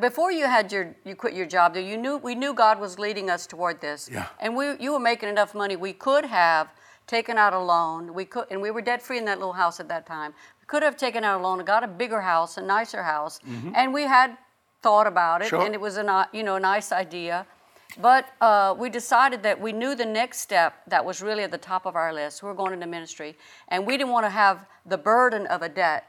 [0.00, 3.30] before you had your, you quit your job, you knew, we knew God was leading
[3.30, 4.08] us toward this.
[4.12, 4.26] Yeah.
[4.40, 6.68] And we, you were making enough money, we could have
[7.06, 8.14] taken out a loan.
[8.14, 10.32] We could, and we were debt free in that little house at that time.
[10.60, 13.40] We could have taken out a loan and got a bigger house, a nicer house,
[13.46, 13.72] mm-hmm.
[13.74, 14.36] and we had
[14.82, 15.64] thought about it, sure.
[15.64, 17.46] and it was a you know a nice idea.
[18.00, 21.58] But uh, we decided that we knew the next step that was really at the
[21.58, 22.42] top of our list.
[22.42, 23.36] We were going into ministry,
[23.68, 26.08] and we didn't want to have the burden of a debt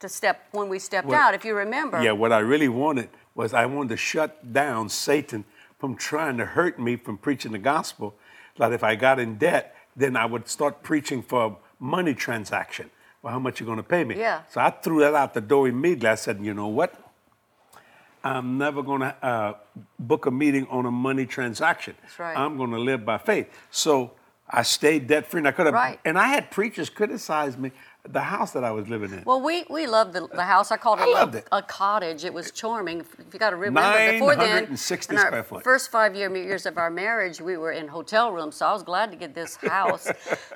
[0.00, 1.34] to step when we stepped Well, out.
[1.34, 2.02] If you remember.
[2.02, 5.44] Yeah, what I really wanted was I wanted to shut down Satan
[5.78, 8.14] from trying to hurt me from preaching the gospel.
[8.58, 12.90] That if I got in debt, then I would start preaching for money transaction.
[13.22, 14.16] Well, how much you going to pay me?
[14.16, 14.42] Yeah.
[14.50, 16.08] So I threw that out the door immediately.
[16.08, 16.94] I said, you know what?
[18.26, 19.54] I'm never going to uh,
[19.98, 21.94] book a meeting on a money transaction.
[22.02, 22.36] That's right.
[22.36, 23.48] I'm going to live by faith.
[23.70, 24.12] So
[24.48, 25.74] I stayed debt free, and I could have.
[25.74, 26.00] Right.
[26.04, 27.72] And I had preachers criticize me
[28.08, 29.22] the house that I was living in.
[29.24, 30.70] Well, we, we loved the, the house.
[30.70, 31.48] I called it, I loved a, it.
[31.52, 32.24] a cottage.
[32.24, 33.00] It was charming.
[33.00, 35.64] If you got to remember, before then, in our square foot.
[35.64, 38.56] first five year, years of our marriage, we were in hotel rooms.
[38.56, 40.08] So I was glad to get this house.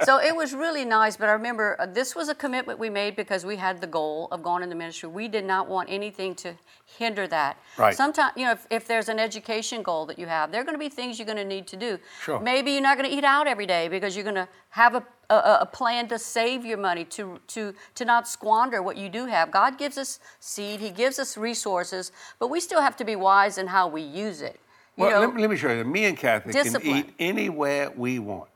[0.04, 1.16] so it was really nice.
[1.16, 4.28] But I remember uh, this was a commitment we made because we had the goal
[4.30, 5.08] of going in the ministry.
[5.08, 6.54] We did not want anything to
[6.98, 7.58] hinder that.
[7.76, 7.94] Right.
[7.94, 10.74] Sometimes, you know, if, if there's an education goal that you have, there are going
[10.74, 11.98] to be things you're going to need to do.
[12.22, 12.40] Sure.
[12.40, 15.04] Maybe you're not going to eat out every day because you're going to have a
[15.30, 19.26] a, a plan to save your money, to, to, to not squander what you do
[19.26, 19.50] have.
[19.50, 23.58] God gives us seed, He gives us resources, but we still have to be wise
[23.58, 24.60] in how we use it.
[24.96, 25.84] You Well, know, let, me, let me show you.
[25.84, 28.50] Me and Kathy can eat anywhere we want.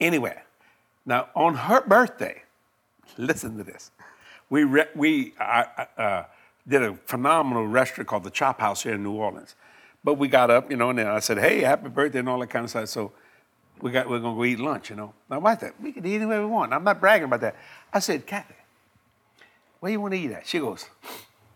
[0.00, 0.42] Anywhere.
[1.04, 2.42] Now, on her birthday,
[3.16, 3.90] listen to this.
[4.50, 6.24] We, re- we I, I, uh,
[6.66, 9.54] did a phenomenal restaurant called the Chop House here in New Orleans.
[10.02, 12.38] But we got up, you know, and then I said, hey, happy birthday and all
[12.40, 12.88] that kind of stuff.
[12.88, 13.12] So
[13.80, 15.12] we got, we're going to go eat lunch, you know.
[15.28, 16.72] My wife said, we can eat anywhere we want.
[16.72, 17.56] I'm not bragging about that.
[17.92, 18.54] I said, Kathy,
[19.80, 20.46] where you want to eat at?
[20.46, 20.86] She goes,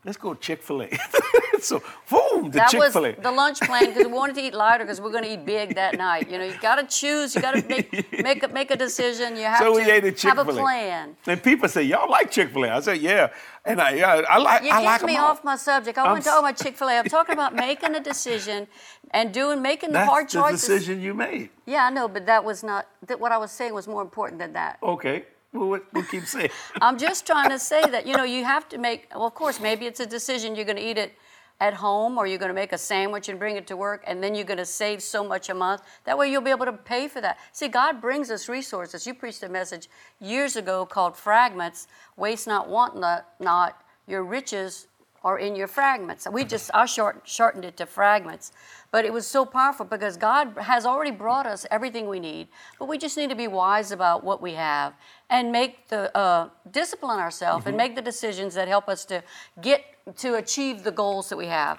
[0.05, 0.91] let's go Chick-fil-A.
[1.61, 3.15] so, boom, the that Chick-fil-A.
[3.15, 5.45] was the lunch plan because we wanted to eat lighter because we're going to eat
[5.47, 6.31] big that night.
[6.31, 7.35] You know, you got to choose.
[7.35, 9.37] You got to make make a, make a decision.
[9.37, 10.53] You have so to we ate at have Chick-fil-A.
[10.53, 11.17] a plan.
[11.27, 12.69] And people say, y'all like Chick-fil-A.
[12.71, 13.31] I said, yeah.
[13.65, 15.99] And I, yeah, I like, You I like me off my subject.
[15.99, 16.99] I I'm wasn't talking about Chick Fil A.
[16.99, 18.67] I'm talking about making a decision
[19.11, 20.61] and doing making the That's hard the choices.
[20.63, 21.51] decision you made.
[21.67, 22.87] Yeah, I know, but that was not.
[23.07, 24.79] That what I was saying was more important than that.
[24.83, 25.25] Okay.
[25.53, 26.51] Well, we'll keep saying.
[26.81, 29.09] I'm just trying to say that you know you have to make.
[29.15, 31.15] Well, of course, maybe it's a decision you're going to eat it
[31.61, 34.23] at home, or you're going to make a sandwich and bring it to work, and
[34.23, 35.83] then you're going to save so much a month.
[36.05, 37.39] That way, you'll be able to pay for that.
[37.53, 39.07] See, God brings us resources.
[39.07, 39.89] You preached a message
[40.21, 43.83] years ago called "Fragments: Waste not, want not, not.
[44.07, 44.87] Your riches
[45.23, 48.53] are in your fragments." We just I short, shortened it to fragments,
[48.91, 52.89] but it was so powerful because God has already brought us everything we need, but
[52.89, 54.95] we just need to be wise about what we have
[55.29, 59.23] and make the uh, discipline ourselves and make the decisions that help us to
[59.61, 59.85] get
[60.17, 61.79] to achieve the goals that we have.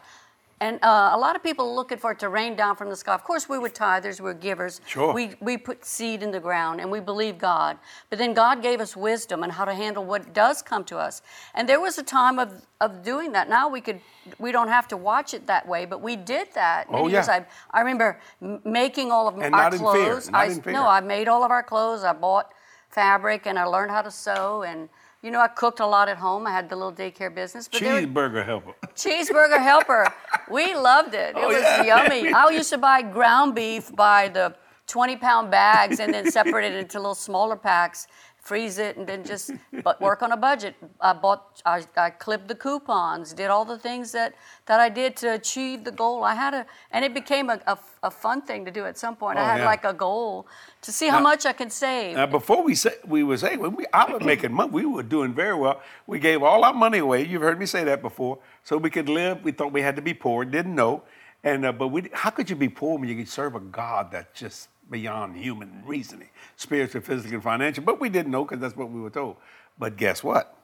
[0.62, 2.96] And uh, a lot of people are looking for it to rain down from the
[2.96, 3.16] sky.
[3.16, 4.80] Of course, we were tithers, we were givers.
[4.86, 5.12] Sure.
[5.12, 7.80] We, we put seed in the ground and we believe God.
[8.12, 11.24] But then God gave us wisdom on how to handle what does come to us.
[11.56, 13.50] And there was a time of, of doing that.
[13.50, 14.00] Now we could
[14.38, 16.86] we don't have to watch it that way, but we did that.
[16.92, 17.26] Oh, yeah.
[17.28, 18.20] I, I remember
[18.64, 20.30] making all of And our not in fear, clothes.
[20.30, 20.74] not I, in fear.
[20.74, 22.04] No, I made all of our clothes.
[22.04, 22.54] I bought
[22.90, 24.90] fabric and I learned how to sew and
[25.22, 26.48] you know, I cooked a lot at home.
[26.48, 27.68] I had the little daycare business.
[27.68, 28.74] But there were- Cheeseburger helper.
[28.96, 30.08] cheeseburger helper.
[30.50, 31.36] We loved it.
[31.38, 31.84] It Oh, was yeah.
[31.84, 32.34] yummy.
[32.42, 34.56] I used to buy ground beef by the
[34.88, 38.08] 20 pound bags and then separate it into little smaller packs,
[38.42, 39.52] freeze it, and then just
[39.84, 40.76] but work on a budget.
[41.00, 44.34] I bought, I, I clipped the coupons, did all the things that,
[44.66, 46.24] that I did to achieve the goal.
[46.24, 49.16] I had a, and it became a, a, a fun thing to do at some
[49.16, 49.38] point.
[49.38, 49.66] I Oh, had yeah.
[49.66, 50.48] like a goal
[50.82, 52.16] to see how Now- much I can save.
[52.16, 55.04] Now, before we say we were saying when we, I was making money, we were
[55.04, 55.82] doing very well.
[56.08, 57.26] We gave all our money away.
[57.26, 59.44] You've heard me say that before, so we could live.
[59.44, 61.04] We thought we had to be poor, didn't know,
[61.44, 64.12] and uh, but we, how could you be poor when you can serve a God
[64.12, 67.84] that just beyond human reasoning, spiritual, physical, and financial?
[67.84, 69.38] But we didn't know because that's what we were told.
[69.80, 70.56] But guess what?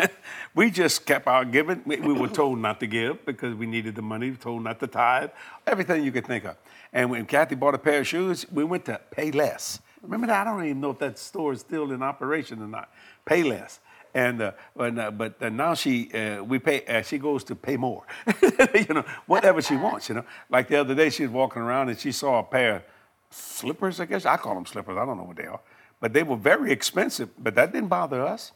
[0.54, 1.82] we just kept on giving.
[1.84, 4.64] We, we were told not to give because we needed the money, we were told
[4.64, 5.30] not to tithe,
[5.66, 6.56] everything you could think of.
[6.92, 9.80] And when Kathy bought a pair of shoes, we went to pay less.
[10.02, 10.46] Remember that?
[10.46, 12.90] I don't even know if that store is still in operation or not.
[13.24, 13.80] Pay less.
[14.18, 17.76] And uh, uh, but uh, now she uh, we pay uh, she goes to pay
[17.76, 18.02] more,
[18.74, 20.24] you know whatever she wants, you know.
[20.50, 22.82] Like the other day, she was walking around and she saw a pair of
[23.30, 24.00] slippers.
[24.00, 24.96] I guess I call them slippers.
[24.96, 25.60] I don't know what they are,
[26.00, 27.28] but they were very expensive.
[27.38, 28.50] But that didn't bother us.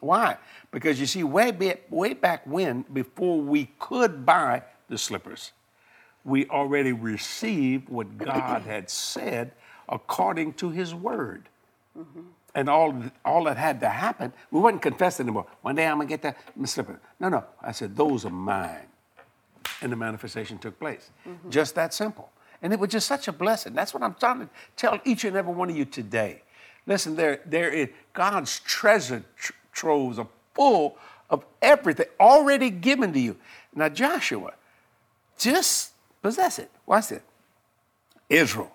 [0.00, 0.36] Why?
[0.70, 5.52] Because you see, way back, way back when, before we could buy the slippers,
[6.24, 9.52] we already received what God had said
[9.88, 11.48] according to His Word.
[12.54, 15.46] And all, all that had to happen, we wouldn't confess anymore.
[15.62, 17.00] One day I'm gonna get that slipper.
[17.20, 17.44] No, no.
[17.62, 18.86] I said, those are mine.
[19.82, 21.10] And the manifestation took place.
[21.26, 21.50] Mm-hmm.
[21.50, 22.30] Just that simple.
[22.62, 23.72] And it was just such a blessing.
[23.72, 26.42] That's what I'm trying to tell each and every one of you today.
[26.86, 30.96] Listen, there, there is God's treasure tr- troves are full
[31.30, 33.36] of everything already given to you.
[33.74, 34.52] Now, Joshua,
[35.38, 36.70] just possess it.
[36.84, 37.22] Watch it.
[38.28, 38.72] Israel,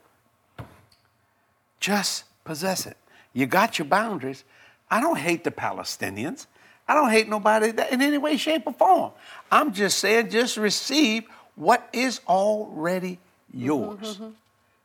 [1.79, 2.97] just possess it.
[3.35, 4.43] You got your boundaries,
[4.89, 6.47] I don't hate the Palestinians.
[6.87, 9.11] I don't hate nobody in any way, shape, or form.
[9.51, 13.19] I'm just saying, just receive what is already
[13.51, 13.97] yours.
[13.99, 14.33] Mm-hmm, mm-hmm.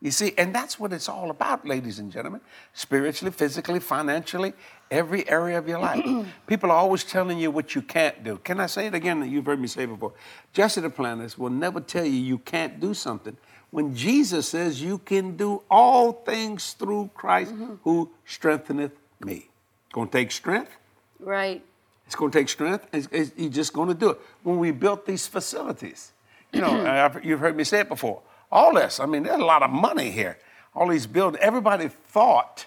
[0.02, 2.40] You see, and that's what it's all about, ladies and gentlemen.
[2.72, 4.54] Spiritually, physically, financially,
[4.90, 6.02] every area of your life.
[6.46, 8.38] People are always telling you what you can't do.
[8.38, 10.14] Can I say it again that you've heard me say before?
[10.54, 13.36] Jesse Duplantis will never tell you you can't do something
[13.70, 17.52] when Jesus says you can do all things through Christ
[17.84, 19.48] who strengtheneth me.
[19.86, 20.72] It's Gonna take strength?
[21.18, 21.62] Right.
[22.10, 22.88] It's going to take strength.
[22.92, 24.20] It's, it's, you're just going to do it.
[24.42, 26.10] When we built these facilities,
[26.52, 28.20] you know, I've, you've heard me say it before.
[28.50, 30.36] All this, I mean, there's a lot of money here.
[30.74, 31.40] All these buildings.
[31.40, 32.66] Everybody thought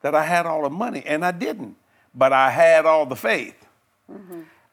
[0.00, 1.76] that I had all the money, and I didn't.
[2.14, 3.66] But I had all the faith.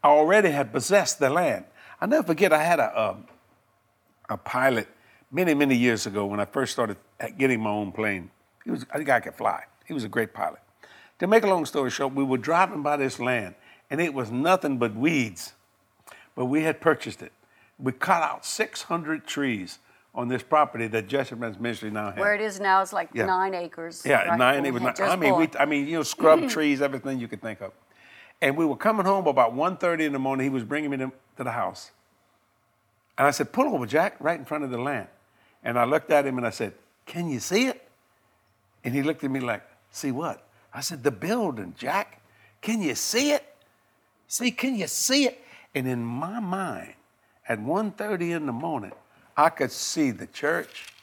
[0.01, 1.65] I already had possessed the land.
[1.99, 2.53] I never forget.
[2.53, 3.25] I had a um,
[4.29, 4.87] a pilot
[5.31, 6.97] many many years ago when I first started
[7.37, 8.31] getting my own plane.
[8.63, 9.63] He was a guy could fly.
[9.85, 10.59] He was a great pilot.
[11.19, 13.55] To make a long story short, we were driving by this land,
[13.89, 15.53] and it was nothing but weeds.
[16.35, 17.33] But we had purchased it.
[17.77, 19.79] We cut out 600 trees
[20.15, 22.19] on this property that Jesse Men's Ministry now has.
[22.19, 23.25] Where it is now is like Yeah.
[23.25, 24.03] nine acres.
[24.05, 24.37] Yeah, right?
[24.37, 24.63] nine.
[24.63, 25.09] We It was had nine.
[25.09, 25.49] I mean, we.
[25.59, 27.73] I mean, you know, scrub trees, everything you could think of.
[28.41, 30.45] And we were coming home about 1.30 in the morning.
[30.45, 31.91] He was bringing me to, to the house.
[33.17, 35.09] And I said, pull over, Jack, right in front of the land.
[35.63, 36.73] And I looked at him and I said,
[37.05, 37.87] can you see it?
[38.83, 40.47] And he looked at me like, see what?
[40.73, 42.21] I said, the building, Jack.
[42.61, 43.43] Can you see it?
[44.27, 45.43] See, can you see it?
[45.73, 46.93] And in my mind,
[47.47, 48.91] at 1.30 in the morning,
[49.35, 50.93] I could see the church.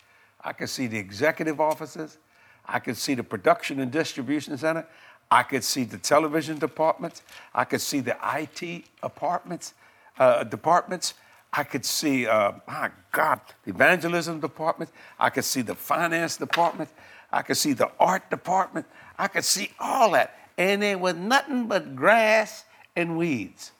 [0.42, 2.18] I could see the executive offices.
[2.64, 4.86] I could see the production and distribution center.
[5.30, 7.22] I could see the television departments.
[7.54, 9.74] I could see the IT apartments,
[10.18, 11.14] uh, departments.
[11.56, 14.90] I could see, uh, my God, the evangelism department.
[15.18, 16.90] I could see the finance department.
[17.32, 18.86] I could see the art department.
[19.18, 20.38] I could see all that.
[20.58, 22.64] And there was nothing but grass
[22.94, 23.72] and weeds.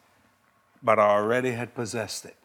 [0.83, 2.37] But I already had possessed it.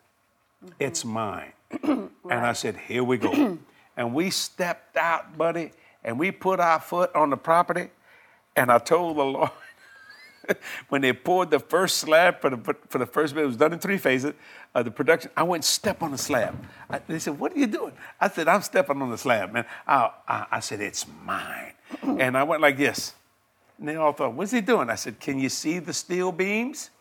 [0.79, 1.53] It's mine.
[2.29, 3.59] And I said, here we go.
[3.97, 7.89] and we stepped out, buddy, and we put our foot on the property.
[8.55, 9.49] And I told the Lord,
[10.89, 13.73] when they poured the first slab for the, for the first bit, it was done
[13.73, 14.33] in three phases,
[14.73, 16.55] uh, the production, I went step on the slab.
[16.89, 17.93] I, they said, what are you doing?
[18.19, 19.65] I said, I'm stepping on the slab, man.
[19.87, 21.73] I, I, I said, it's mine.
[22.01, 23.13] and I went like this.
[23.77, 24.89] And they all thought, what's he doing?
[24.89, 26.91] I said, can you see the steel beams?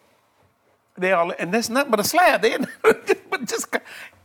[0.97, 2.43] They all, and that's nothing but a slab.
[2.43, 3.75] They, but just,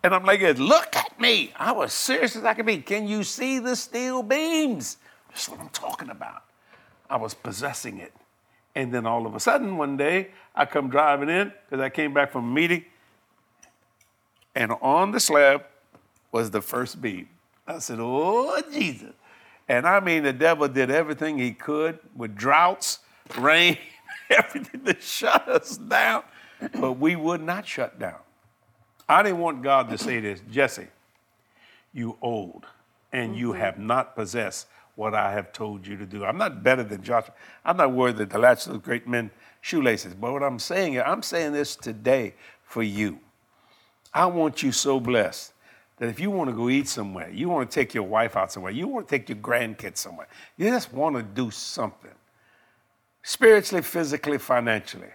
[0.03, 1.53] and I'm like, look at me.
[1.55, 2.77] I was serious as I could be.
[2.77, 4.97] Can you see the steel beams?
[5.29, 6.43] That's what I'm talking about.
[7.09, 8.13] I was possessing it.
[8.75, 12.13] And then all of a sudden, one day, I come driving in because I came
[12.13, 12.83] back from a meeting,
[14.53, 15.63] and on the slab
[16.31, 17.29] was the first beam.
[17.65, 19.13] I said, Oh, Jesus.
[19.67, 22.99] And I mean, the devil did everything he could with droughts,
[23.37, 23.77] rain,
[24.29, 26.23] everything to shut us down,
[26.79, 28.19] but we would not shut down.
[29.07, 30.87] I didn't want God to say this, Jesse,
[31.93, 32.65] you old,
[33.11, 33.61] and you mm-hmm.
[33.61, 36.25] have not possessed what I have told you to do.
[36.25, 37.33] I'm not better than Joshua.
[37.63, 39.29] I'm not worthy to latch those great men
[39.61, 40.13] shoelaces.
[40.13, 43.19] But what I'm saying I'm saying this today for you.
[44.13, 45.53] I want you so blessed
[45.97, 48.51] that if you want to go eat somewhere, you want to take your wife out
[48.51, 50.27] somewhere, you want to take your grandkids somewhere,
[50.57, 52.11] you just want to do something
[53.23, 55.09] spiritually, physically, financially.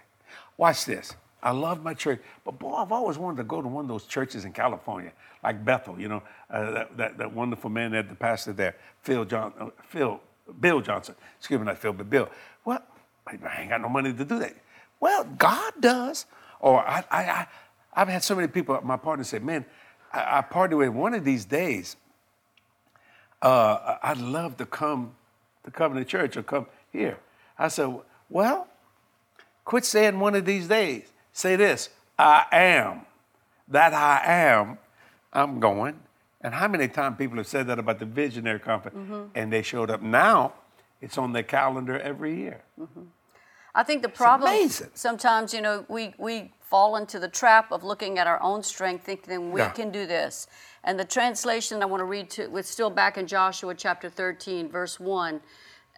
[0.57, 1.15] Watch this.
[1.43, 4.05] I love my church, but boy, I've always wanted to go to one of those
[4.05, 5.11] churches in California,
[5.43, 5.99] like Bethel.
[5.99, 9.69] You know, uh, that, that, that wonderful man that the pastor there, Phil John, uh,
[9.87, 10.19] Phil,
[10.59, 11.15] Bill Johnson.
[11.39, 12.29] Excuse me, not Phil, but Bill.
[12.63, 12.83] Well,
[13.27, 14.55] I ain't got no money to do that.
[14.99, 16.25] Well, God does.
[16.59, 17.47] Or I, I, I
[17.93, 18.79] I've had so many people.
[18.83, 19.65] My partner said, "Man,
[20.13, 21.95] I, I partner with one of these days.
[23.41, 25.15] Uh, I'd love to come
[25.63, 27.17] to Covenant Church or come here."
[27.57, 27.93] I said,
[28.29, 28.67] "Well,
[29.65, 31.11] quit saying one of these days.
[31.41, 33.01] Say this: I am.
[33.67, 34.77] That I am.
[35.33, 35.99] I'm going."
[36.41, 39.23] And how many times people have said that about the Visionary Conference, mm-hmm.
[39.33, 40.01] and they showed up?
[40.03, 40.53] Now,
[41.01, 42.61] it's on their calendar every year.
[42.79, 43.01] Mm-hmm.
[43.73, 48.19] I think the problem sometimes, you know, we, we fall into the trap of looking
[48.19, 49.69] at our own strength, thinking we Yeah.
[49.69, 50.47] can do this.
[50.83, 54.69] And the translation I want to read to, it's still back in Joshua chapter 13,
[54.69, 55.41] verse 1.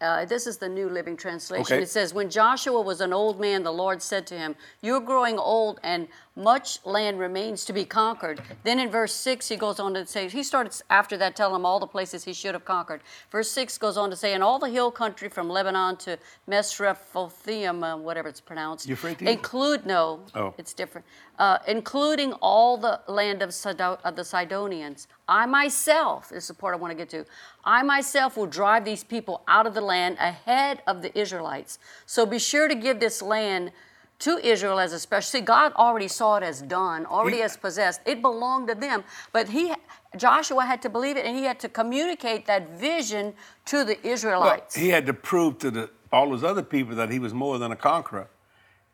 [0.04, 1.76] Uh, this is the New Living Translation.
[1.76, 1.82] Okay.
[1.82, 5.40] It says, When Joshua was an old man, the Lord said to him, You're growing
[5.40, 8.42] old, and much land remains to be conquered.
[8.64, 11.66] Then in verse 6, he goes on to say, he started after that telling them
[11.66, 13.02] all the places he should have conquered.
[13.32, 16.18] Verse 6 goes on to say, in all the hill country from Lebanon to
[16.50, 19.28] Mesrephotheim, uh, whatever it's pronounced, Euphrates?
[19.28, 20.56] include, no, Oh.
[20.58, 21.06] it's different,
[21.38, 25.08] uh, including all the land of, Sido- of the Sidonians.
[25.28, 27.26] I myself, this is the part I want to get to,
[27.64, 31.78] I myself will drive these people out of the land ahead of the Israelites.
[32.08, 33.72] So be sure to give this land
[34.24, 35.28] to Israel as a special.
[35.28, 38.02] See, God already saw it as done, already He- as possessed.
[38.06, 39.74] It belonged to them, but he,
[40.18, 43.34] Joshua had to believe it, and he had to communicate that vision
[43.66, 44.76] to the Well, Israelites.
[44.76, 47.72] he had to prove to the, all those other people that he was more than
[47.72, 48.28] a conqueror,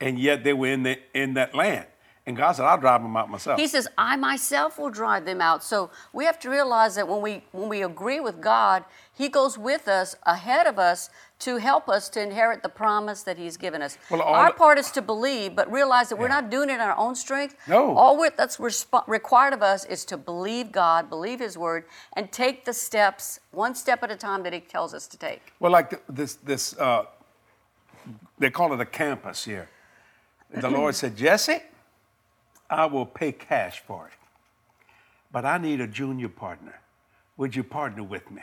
[0.02, 1.86] and yet they were in, the, in that land.
[2.26, 3.60] And God said, I'll drive them out myself.
[3.60, 5.64] He says, I myself will drive them out.
[5.64, 8.84] So we have to realize that when we when we agree with God,
[9.18, 13.38] He goes with us, ahead of us, to help us to inherit the promise that
[13.38, 13.98] He's given us.
[14.10, 16.80] Well, our the- part is to believe, but realize that we're not doing it in
[16.82, 17.56] our own strength.
[17.68, 17.96] No.
[17.96, 22.32] All we're, that's resp- required of us is to believe God, believe His word, and
[22.32, 25.54] take the steps one step at a time that He tells us to take.
[25.60, 27.06] Well, like th- this, this uh,
[28.38, 29.70] they call it a campus here.
[30.52, 31.62] The Lord said, Jesse,
[32.70, 34.14] I will pay cash for it,
[35.32, 36.80] but I need a junior partner.
[37.38, 38.42] Would you partner with me?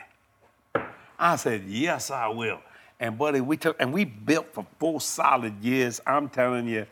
[1.18, 2.60] I said, yes, I will.
[2.98, 6.00] And buddy, we took and we built for four solid years.
[6.06, 6.86] I'm telling you,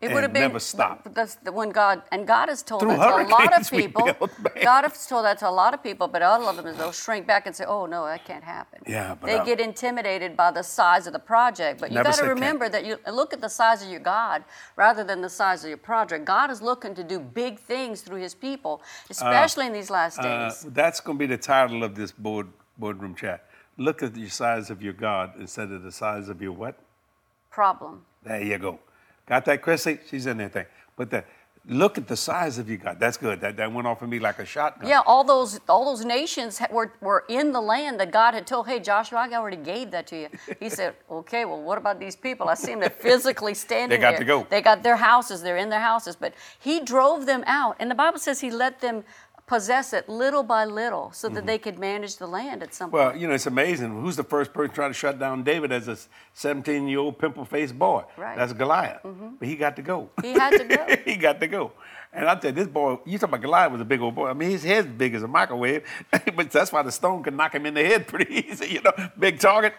[0.00, 1.04] It would have been never stop.
[1.04, 3.70] but That's the when God and God has told Through that to a lot of
[3.70, 4.04] people.
[4.04, 4.30] built.
[4.62, 6.90] God has told that to a lot of people, but all of them is they'll
[6.90, 10.38] shrink back and say, "Oh no, that can't happen." Yeah, but, they uh, get intimidated
[10.38, 11.80] by the size of the project.
[11.82, 12.34] But you got to said can't.
[12.40, 14.42] remember that you look at the size of your God
[14.76, 16.24] rather than the size of your project.
[16.24, 18.80] God is looking to do big things through His people,
[19.10, 20.66] especially in these last uh, days.
[20.70, 22.46] that's going to be the title of this board
[22.78, 23.49] boardroom chat.
[23.80, 26.78] Look at the size of your God instead of the size of your what?
[27.50, 28.02] Problem.
[28.22, 28.78] There you go.
[29.26, 29.98] Got that, Chrissy?
[30.06, 30.66] She's in there thing.
[30.96, 31.24] But the,
[31.66, 33.00] look at the size of your God.
[33.00, 33.40] That's good.
[33.40, 34.86] That, that went off of me like a shotgun.
[34.86, 38.68] Yeah, all those all those nations were, were in the land that God had told,
[38.68, 40.28] hey, Joshua, I already gave that to you.
[40.58, 42.50] He said, okay, well, what about these people?
[42.50, 44.18] I see them they're physically standing They got there.
[44.18, 44.46] to go.
[44.50, 45.40] They got their houses.
[45.40, 46.16] They're in their houses.
[46.16, 47.76] But he drove them out.
[47.80, 49.04] And the Bible says he let them
[49.50, 53.02] possess it little by little so that they could manage the land at some point.
[53.02, 53.10] Mm-hmm.
[53.10, 54.00] Well, you know, it's amazing.
[54.00, 55.98] Who's the first person trying to shut down David as a
[56.34, 58.04] 17 year old pimple faced boy?
[58.16, 58.36] Right.
[58.36, 59.00] That's Goliath.
[59.02, 60.08] But he got to go.
[60.22, 60.86] He had to go.
[61.04, 61.72] he got to go.
[62.12, 64.28] And I tell you, this boy, you talking about Goliath was a big old boy.
[64.28, 65.82] I mean, his head's big as a microwave,
[66.36, 68.68] but that's why the stone could knock him in the head pretty easy.
[68.68, 69.74] You know, big target.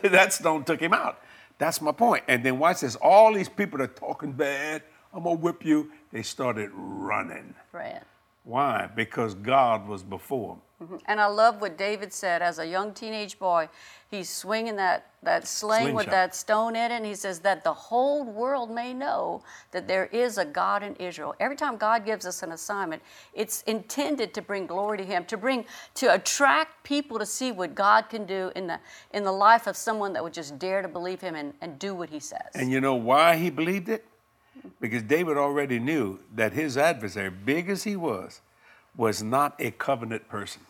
[0.00, 1.20] that stone took him out.
[1.58, 2.24] That's my point.
[2.26, 2.96] And then watch this.
[2.96, 5.92] All these people that are talking bad, I'm gonna whip you.
[6.10, 7.54] They started running.
[7.70, 8.00] right.
[8.44, 8.90] Why?
[8.94, 10.60] Because God was before them.
[10.82, 10.96] Mm-hmm.
[11.06, 13.68] And I love what David said as a young teenage boy.
[14.10, 17.72] He's swinging that, that sling with that stone in it, and he says that the
[17.72, 21.34] whole world may know that there is a God in Israel.
[21.40, 23.02] Every time God gives us an assignment,
[23.32, 27.74] it's intended to bring glory to Him, to bring to attract people to see what
[27.74, 28.78] God can do in the
[29.12, 31.94] in the life of someone that would just dare to believe Him and, and do
[31.94, 32.50] what He says.
[32.54, 34.04] And you know why he believed it?
[34.80, 38.40] Because David already knew that his adversary, big as he was,
[38.96, 40.62] was not a covenant person.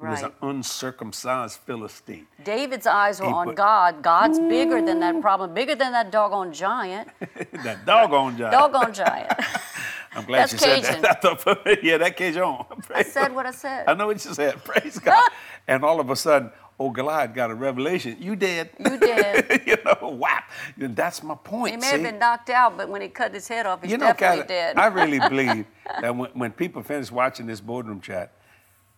[0.00, 2.26] He was an uncircumcised Philistine.
[2.42, 4.02] David's eyes were He on put- God.
[4.02, 7.08] God's bigger than that problem, bigger than that doggone giant.
[7.62, 8.50] that doggone job.
[8.50, 9.32] Doggone giant.
[10.14, 11.24] I'm glad That's you said that.
[11.24, 12.64] I thought, yeah, that Cajun.
[12.94, 13.84] I said what I said.
[13.88, 14.62] I know what you said.
[14.64, 15.30] Praise God.
[15.68, 18.16] and all of a sudden, oh, Goliath got a revelation.
[18.20, 18.70] You dead.
[18.78, 19.62] You dead.
[19.66, 20.50] you know, whap.
[20.76, 21.72] That's my point.
[21.72, 21.92] He may see?
[21.92, 24.46] have been knocked out, but when he cut his head off, he's you know, definitely
[24.46, 24.76] dead.
[24.76, 25.66] I really believe
[26.00, 28.32] that when, when people finish watching this boardroom chat,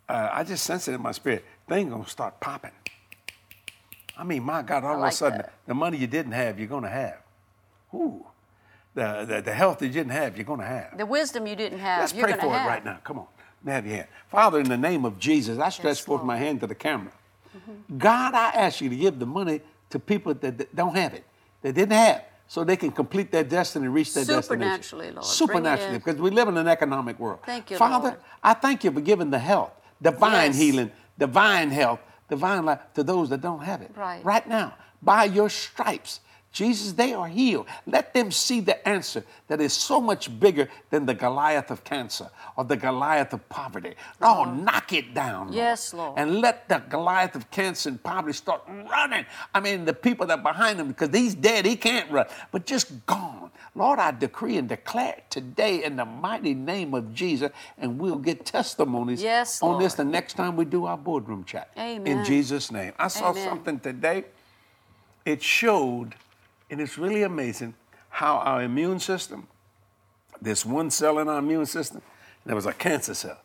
[0.08, 1.44] uh, I just sense it in my spirit.
[1.68, 2.72] Things gonna start popping.
[4.16, 5.52] I mean, my God, all of a sudden, that.
[5.66, 7.18] the money you didn't have, you're gonna have.
[7.92, 8.24] Ooh,
[8.94, 10.96] the, the, the health you didn't have, you're gonna have.
[10.96, 12.98] the wisdom you didn't have, Let's pray for to it right now.
[13.02, 13.26] Come on.
[13.66, 14.08] Have your hand.
[14.28, 16.26] Father, in the name of Jesus, I stretch Yes, forth Lord.
[16.26, 17.12] my hand to the camera.
[17.98, 21.24] God, I ask you to give the money to people that, that don't have it,
[21.62, 24.82] that didn't have, so they can complete their destiny, reach their destination.
[24.82, 25.24] Supernaturally, Lord.
[25.24, 27.40] Supernaturally, because we live in an economic world.
[27.46, 28.20] Thank you, Father, Lord.
[28.42, 30.58] I thank you for giving the health, divine Yes.
[30.58, 33.90] healing, divine health, divine life to those that don't have it.
[33.96, 34.24] Right.
[34.24, 36.20] Right now, by your stripes,
[36.54, 37.66] Jesus, they are healed.
[37.84, 42.30] Let them see the answer that is so much bigger than the Goliath of cancer
[42.56, 43.94] or the Goliath of poverty.
[44.20, 44.54] No, uh-huh.
[44.54, 45.46] knock it down.
[45.46, 45.56] Lord.
[45.56, 46.14] Yes, Lord.
[46.16, 49.26] And let the Goliath of cancer and poverty start running.
[49.52, 52.66] I mean, the people that are behind him, because he's dead, he can't run, but
[52.66, 53.50] just gone.
[53.74, 58.46] Lord, I decree and declare today in the mighty name of Jesus, and we'll get
[58.46, 61.70] testimonies Yes, on this the next time we do our boardroom chat.
[61.76, 62.06] Amen.
[62.06, 62.92] In Jesus' name.
[62.96, 63.48] I saw Amen.
[63.48, 64.24] something today.
[65.24, 66.14] It showed,
[66.74, 67.72] and it's really amazing,
[68.08, 69.46] how our immune system,
[70.42, 72.02] this one cell in our immune system,
[72.44, 73.38] there was a cancer cell.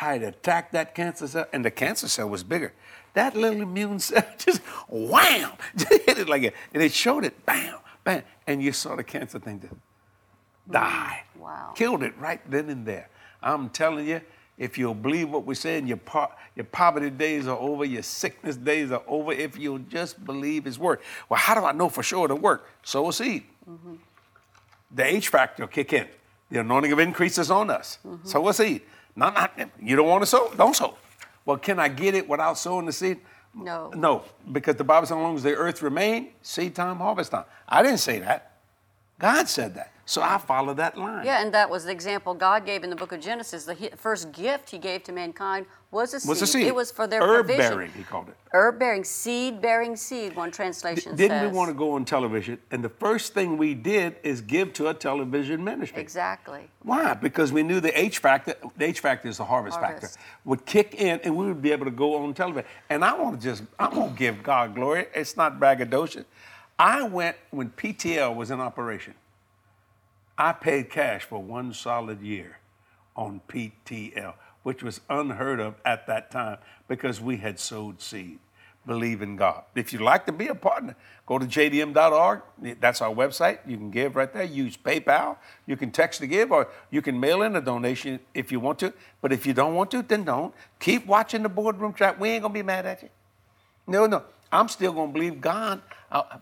[0.00, 2.72] I had attacked that cancer cell, and the cancer cell was bigger.
[3.14, 7.46] That little immune cell just wham, just hit it like it, and it showed it,
[7.46, 9.74] bam, bam, and you saw the cancer thing just
[10.68, 11.22] die.
[11.38, 11.74] Wow.
[11.76, 13.10] Killed it right then and there.
[13.40, 14.22] I'm telling you,
[14.58, 18.56] if you'll believe what we're saying, your, po- your poverty days are over, your sickness
[18.56, 21.00] days are over, if you'll just believe His word.
[21.28, 22.68] Well, how do I know for sure it'll work?
[22.82, 23.44] Sow a seed.
[23.68, 23.94] Mm-hmm.
[24.94, 26.06] The H factor will kick in.
[26.50, 27.98] The anointing of increase is on us.
[28.06, 28.28] Mm-hmm.
[28.28, 28.82] Sow a seed.
[29.16, 30.52] Not, not, you don't want to sow?
[30.54, 30.96] Don't sow.
[31.44, 33.18] Well, can I get it without sowing the seed?
[33.54, 33.90] No.
[33.94, 37.44] No, because the Bible says, as long as the earth remain, seed time, harvest time.
[37.68, 38.52] I didn't say that.
[39.18, 39.92] God said that.
[40.12, 41.24] So I follow that line.
[41.24, 43.64] Yeah, and that was the example God gave in the book of Genesis.
[43.64, 46.28] The he- first gift He gave to mankind was a seed.
[46.28, 46.66] Was a seed.
[46.66, 47.72] It was for their Herb provision.
[47.72, 48.36] bearing, he called it.
[48.50, 50.36] Herb bearing, seed bearing seed.
[50.36, 51.50] One translation Didn't says.
[51.50, 52.58] we want to go on television?
[52.70, 56.02] And the first thing we did is give to a television ministry.
[56.02, 56.68] Exactly.
[56.82, 57.14] Why?
[57.14, 60.18] Because we knew the H factor, the H factor is the harvest, Harvest.
[60.18, 62.68] factor, would kick in and we would be able to go on television.
[62.90, 65.06] And I want to just, I'm going to give God glory.
[65.14, 66.26] It's not braggadocious.
[66.78, 69.14] I went when PTL was in operation.
[70.42, 72.58] I paid cash for one solid year
[73.14, 74.34] on PTL,
[74.64, 78.40] which was unheard of at that time because we had sowed seed.
[78.84, 79.62] Believe in God.
[79.76, 82.42] If you'd like to be a partner, go to jdm.org.
[82.80, 83.60] That's our website.
[83.68, 84.42] You can give right there.
[84.42, 85.36] Use PayPal.
[85.64, 88.80] You can text to give, or you can mail in a donation if you want
[88.80, 88.92] to.
[89.20, 90.52] But if you don't want to, then don't.
[90.80, 92.18] Keep watching the boardroom chat.
[92.18, 93.10] We ain't gonna be mad at you.
[93.86, 94.24] No, no.
[94.50, 95.80] I'm still going to believe God.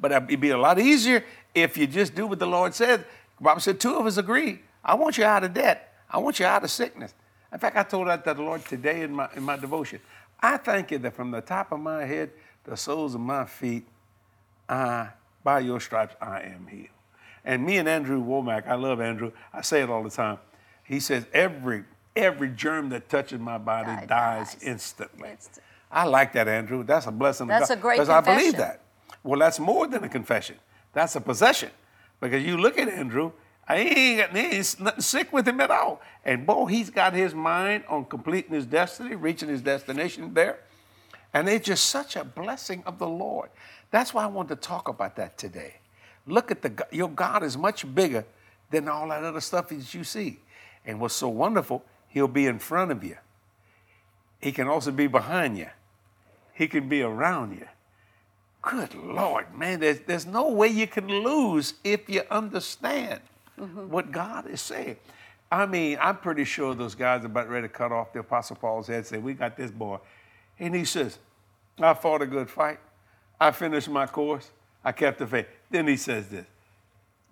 [0.00, 1.22] But it'd be a lot easier
[1.54, 3.04] if you just do what the Lord said.
[3.40, 4.60] Bible said two of us agree.
[4.84, 5.94] I want you out of debt.
[6.10, 7.14] I want you out of sickness.
[7.52, 10.00] In fact, I told that to the Lord today in my, in my devotion.
[10.40, 12.30] I thank you that from the top of my head,
[12.64, 13.86] the soles of my feet,
[14.68, 15.08] I,
[15.42, 16.88] by your stripes, I am healed.
[17.44, 19.32] And me and Andrew Wommack, I love Andrew.
[19.52, 20.38] I say it all the time.
[20.84, 21.84] He says every
[22.16, 24.62] every germ that touches my body Die- dies, dies.
[24.62, 25.30] instantly.
[25.30, 25.64] Instant.
[25.90, 26.84] I like that, Andrew.
[26.84, 27.46] That's a blessing.
[27.46, 28.82] That's a great Because I believe that.
[29.22, 30.56] Well, that's more than a confession.
[30.92, 31.70] That's a possession.
[32.20, 33.32] Because you look at Andrew,
[33.66, 36.00] I ain't got nothing sick with him at all.
[36.24, 40.60] And boy, he's got his mind on completing his destiny, reaching his destination there.
[41.32, 43.50] And it's just such a blessing of the Lord.
[43.90, 45.76] That's why I wanted to talk about that today.
[46.26, 48.24] Look at the your God is much bigger
[48.70, 50.40] than all that other stuff that you see.
[50.84, 53.16] And what's so wonderful, he'll be in front of you.
[54.40, 55.68] He can also be behind you.
[56.52, 57.66] He can be around you.
[58.62, 63.20] Good Lord, man, there's, there's no way you can lose if you understand
[63.58, 63.88] mm-hmm.
[63.88, 64.96] what God is saying.
[65.50, 68.56] I mean, I'm pretty sure those guys are about ready to cut off the Apostle
[68.56, 69.98] Paul's head, and say, We got this boy.
[70.58, 71.18] And he says,
[71.78, 72.78] I fought a good fight.
[73.40, 74.50] I finished my course.
[74.84, 75.46] I kept the faith.
[75.70, 76.46] Then he says this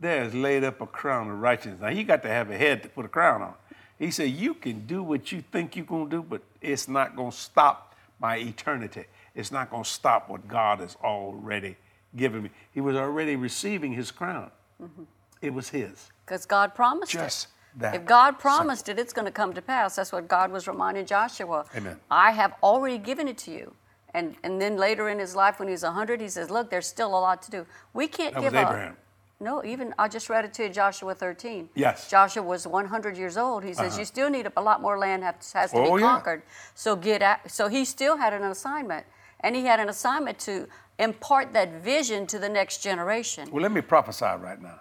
[0.01, 1.81] there's laid up a crown of righteousness.
[1.81, 3.55] Now, you got to have a head to put a crown on.
[3.99, 7.17] He said, You can do what you think you're going to do, but it's not
[7.17, 9.05] going to stop my eternity.
[9.39, 11.77] It's not going to stop what God has already
[12.17, 12.51] given me.
[12.73, 14.51] He was already receiving his crown,
[14.83, 15.05] mm-hmm.
[15.41, 16.11] it was his.
[16.27, 17.81] Because God promised Just it.
[17.81, 19.95] that If God promised it, it's going to come to pass.
[19.95, 21.67] That's what God was reminding Joshua.
[21.77, 21.99] Amen.
[22.11, 23.73] I have already given it to you.
[24.13, 26.89] And, and then later in his life, when he was 100, he says, Look, there's
[26.89, 27.67] still a lot to do.
[27.95, 28.71] We can't That was give up.
[28.71, 28.97] Abraham.
[29.41, 31.69] No, even I just read it to you, Joshua 13.
[31.77, 32.11] Yes.
[32.11, 33.63] Joshua was 100 years old.
[33.63, 34.01] He says, uh-huh.
[34.01, 36.09] You still need a, lot more land has, has to Oh, be yeah.
[36.09, 36.43] conquered.
[36.75, 39.07] So get at, So he still had an assignment.
[39.41, 40.67] And he had an assignment to
[40.99, 43.49] impart that vision to the next generation.
[43.51, 44.81] Well, let me prophesy right now.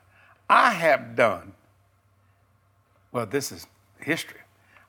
[0.49, 1.53] I have done,
[3.11, 3.67] well, this is
[3.99, 4.39] history.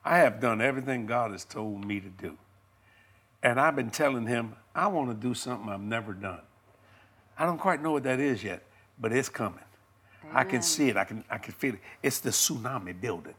[0.03, 2.37] I have done everything God has told me to do.
[3.43, 6.41] And I've been telling him, I want to do something I've never done.
[7.37, 8.63] I don't quite know what that is yet,
[8.99, 9.59] but it's coming.
[10.33, 10.97] I can see it.
[10.97, 11.79] I can, I can feel it.
[12.03, 13.35] It's the tsunami building.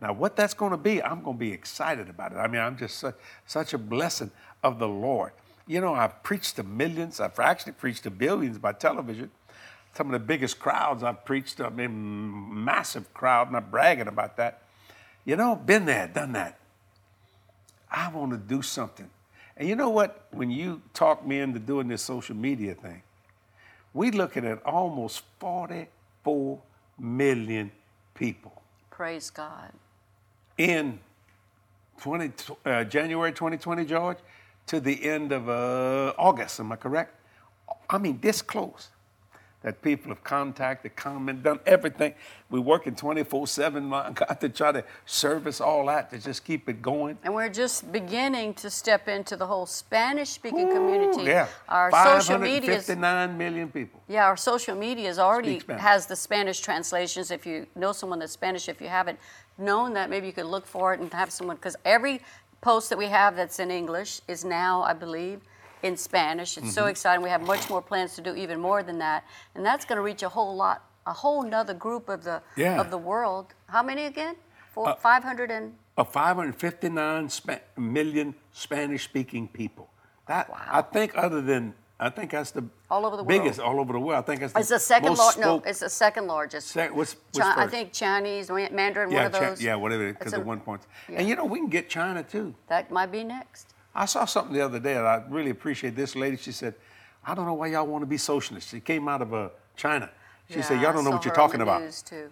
[0.00, 2.36] Now, what that's going to be, I'm going to be excited about it.
[2.36, 3.14] I mean, I'm just such,
[3.46, 4.30] such a blessing
[4.62, 5.32] of the Lord.
[5.66, 7.20] You know, I've preached to millions.
[7.20, 9.30] I've actually preached to billions by television.
[9.94, 14.36] Some of the biggest crowds I've preached to, I mean, massive crowd, not bragging about
[14.36, 14.62] that.
[15.24, 16.58] You know, been there, done that.
[17.90, 19.08] I want to do something.
[19.56, 20.26] And you know what?
[20.32, 23.02] When you talk me into doing this social media thing,
[23.94, 26.60] we're looking at almost 44
[26.98, 27.70] million
[28.14, 29.72] people Praise God.
[30.58, 30.98] in
[32.00, 32.32] 20,
[32.64, 34.18] uh, January 2020, George,
[34.66, 36.60] to the end of uh, August.
[36.60, 37.14] Am I correct?
[37.88, 38.88] I mean, this close.
[39.62, 42.14] that people have contacted, commented, done everything.
[42.50, 46.68] We're working 24 7, my God, to try to service all that, to just keep
[46.68, 47.18] it going.
[47.24, 51.24] And we're just beginning to step into the whole Spanish speaking community.
[51.24, 51.48] Yeah.
[51.68, 54.00] Our social media is 559 million people.
[54.06, 57.32] Yeah, our social media is already has the Spanish translations.
[57.32, 59.18] If you know someone that's Spanish, if you haven't
[59.58, 62.20] known that, maybe you could look for it and have someone because every
[62.66, 65.38] post that we have that's in English is now, I believe,
[65.88, 66.50] in Spanish.
[66.58, 66.80] It's Mm-hmm.
[66.80, 67.22] so exciting.
[67.22, 69.20] We have much more plans to do even more than that,
[69.54, 72.76] and that's going to reach a whole lot, a whole nother group of the Yeah.
[72.78, 73.46] Uh, of the world.
[73.74, 74.34] How many again?
[74.74, 79.86] Four, five hundred and Of 559 Spa- million Spanish speaking people.
[80.26, 80.44] That,
[80.78, 81.62] I think, other than,
[81.98, 83.70] I think that's the All over the biggest world.
[83.70, 84.18] all over the world.
[84.18, 85.38] I think that's the it's the second largest.
[85.38, 86.68] No, it's the second largest.
[86.68, 89.62] sec- what's, what's Chi- I think Chinese, Mandarin, yeah, one of Chi- those.
[89.62, 90.82] yeah, whatever, because a- one point.
[91.08, 91.20] yeah.
[91.20, 92.54] And you know, we can get China too.
[92.68, 93.72] That might be next.
[93.94, 95.96] I saw something the other day and I really appreciate.
[95.96, 96.74] This lady, she said,
[97.24, 98.68] I don't know why y'all want to be socialist.
[98.68, 100.10] She came out of uh, China.
[100.48, 101.82] She said, Y'all don't know what you're talking about.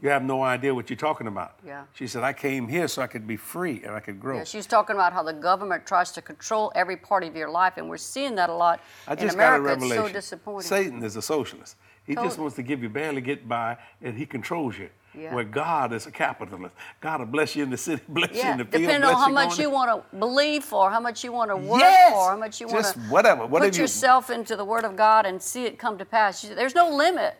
[0.00, 1.58] You have no idea what you're talking about.
[1.66, 1.84] Yeah.
[1.94, 4.36] She said, I came here so I could be free and I could grow.
[4.38, 7.74] Yeah, she's talking about how the government tries to control every part of your life,
[7.76, 9.84] and we're seeing that a lot I in just got a America.
[9.84, 10.68] It's so disappointing.
[10.68, 11.76] Satan is a socialist.
[12.06, 14.90] He just wants to give you barely get by, and he controls you.
[15.16, 15.32] Yeah.
[15.32, 16.74] Where God is a capitalist.
[17.00, 19.28] God will bless you in the city, bless you in the field, depending on how
[19.28, 22.12] you much you want to believe for, how much you want to work Yes!
[22.12, 24.84] for, how much you want Just to whatever, whatever put you- yourself into the Word
[24.84, 26.42] of God and see it come to pass.
[26.42, 27.36] There's no limit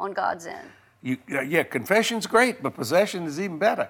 [0.00, 0.68] on God's end.
[1.02, 3.88] You, yeah, confession's great, but possession is even better.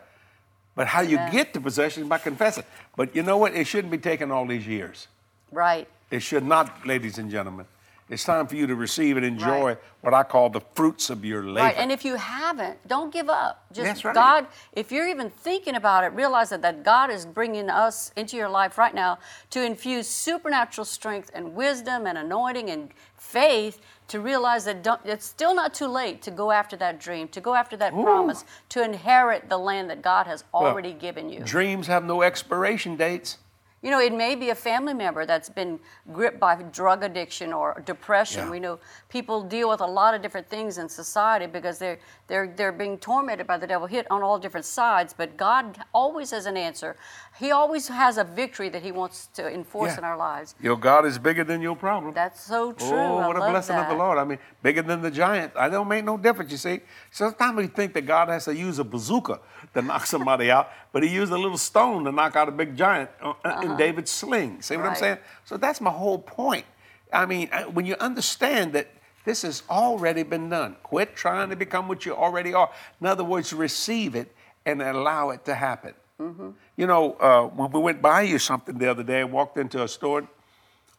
[0.74, 2.64] But how you get to possession is by confessing.
[2.96, 3.54] But you know what?
[3.54, 5.09] It shouldn't be taking all these years.
[5.50, 5.88] Right.
[6.11, 7.66] It should not, ladies and gentlemen.
[8.11, 9.78] It's time for you to receive and enjoy Right.
[10.00, 11.66] what I call the fruits of your labor.
[11.66, 13.66] Right, and if you haven't, don't give up.
[13.70, 14.14] Just That's right.
[14.14, 18.36] God, if you're even thinking about it, realize that, that God is bringing us into
[18.36, 19.18] your life right now
[19.50, 23.78] to infuse supernatural strength and wisdom and anointing and faith
[24.09, 27.40] to realize that don't, it's still not too late to go after that dream, to
[27.40, 31.40] go after that promise, to inherit the land that God has Well, already given you.
[31.40, 33.38] Dreams have no expiration dates.
[33.80, 35.78] You know, it may be a family member that's been
[36.12, 38.46] gripped by drug addiction or depression.
[38.46, 38.50] Yeah.
[38.50, 42.52] We know people deal with a lot of different things in society because they're they're
[42.56, 45.14] they're being tormented by the devil, hit on all different sides.
[45.16, 46.96] But God always has an answer.
[47.38, 49.98] He always has a victory that He wants to enforce Yeah.
[49.98, 50.56] in our lives.
[50.60, 52.14] Your God is bigger than your problem.
[52.14, 52.98] That's so oh, true.
[52.98, 53.94] Oh, I what a blessing of the.
[53.94, 54.18] Lord.
[54.18, 55.52] I mean, bigger than the giant.
[55.56, 56.80] I don't make no difference, you see.
[57.10, 59.40] Sometimes we think that God has to use a bazooka
[59.74, 62.76] to knock somebody out, but he used a little stone to knock out a big
[62.76, 63.67] giant uh, uh, uh.
[63.68, 64.62] Uh, in David's sling.
[64.62, 65.00] See what I'm Uh-huh.
[65.00, 65.18] Saying?
[65.44, 66.64] So that's my whole point.
[67.12, 68.88] I mean, when you understand that
[69.24, 72.70] this has already been done, quit trying to become what you already are.
[73.00, 74.34] In other words, receive it
[74.66, 75.94] and allow it to happen.
[76.20, 76.50] Mm-hmm.
[76.76, 79.82] You know, uh, when we went by you something the other day, I walked into
[79.82, 80.26] a store,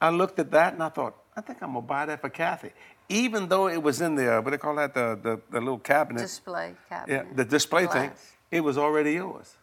[0.01, 2.71] I looked at that and I thought, I think I'm gonna buy that for Kathy.
[3.09, 5.59] Even though it was in the, uh, what do they call that, the, the, the
[5.59, 6.21] little cabinet.
[6.21, 7.25] Display cabinet.
[7.27, 8.11] yeah, the display thing,
[8.51, 9.55] it was already yours.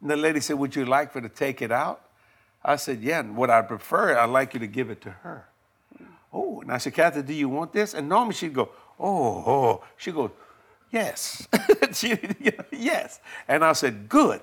[0.00, 2.02] And the lady said, Would you like for her to take it out?
[2.64, 5.46] I said, Yeah, and what I prefer, I'd like you to give it to her.
[6.32, 7.94] Oh, and I said, Kathy, do you want this?
[7.94, 9.84] And normally she'd go, Oh, oh.
[9.96, 10.30] She goes,
[10.90, 11.46] Yes.
[11.92, 12.18] she,
[12.72, 13.20] yes.
[13.46, 14.40] And I said, Good.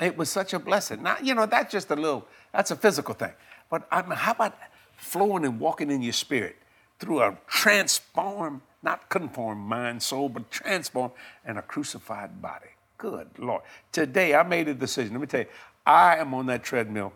[0.00, 1.02] It was such a blessing.
[1.02, 3.32] Now, you know, that's just a little, that's a physical thing.
[3.68, 4.56] But I mean, how about
[4.96, 6.56] flowing and walking in your spirit
[6.98, 11.12] through a transformed, not conformed mind, soul, but transformed
[11.44, 12.68] and a crucified body?
[12.96, 13.62] Good Lord.
[13.92, 15.12] Today I made a decision.
[15.12, 15.46] Let me tell you,
[15.84, 17.12] I am on that treadmill.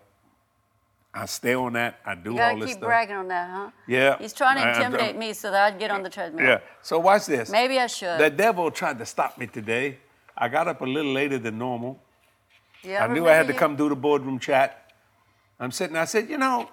[1.14, 2.00] I stay on that.
[2.06, 2.86] I do You all this keep stuff.
[2.88, 3.70] bragging on that, huh?
[3.86, 4.16] Yeah.
[4.18, 6.46] He's trying to I- intimidate me so that I'd get on the treadmill.
[6.46, 6.60] Yeah.
[6.80, 7.50] So watch this.
[7.50, 8.18] Maybe I should.
[8.18, 9.98] The devil tried to stop me today.
[10.36, 12.00] I got up a little later than normal.
[12.82, 14.92] Yeah, I knew I had to come do the boardroom chat.
[15.60, 15.96] I'm sitting.
[15.96, 16.68] I said, you know,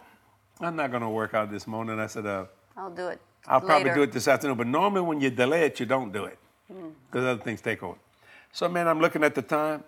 [0.62, 2.00] I'm not going to work out this morning.
[2.00, 2.46] I said, uh,
[2.78, 3.20] I'll do it.
[3.46, 4.58] I'll probably do it this afternoon.
[4.58, 6.38] But normally when you delay it, you don't do it
[6.72, 6.90] Hmm.
[7.12, 7.98] because other things take over.
[8.54, 9.84] So man, I'm looking at the time,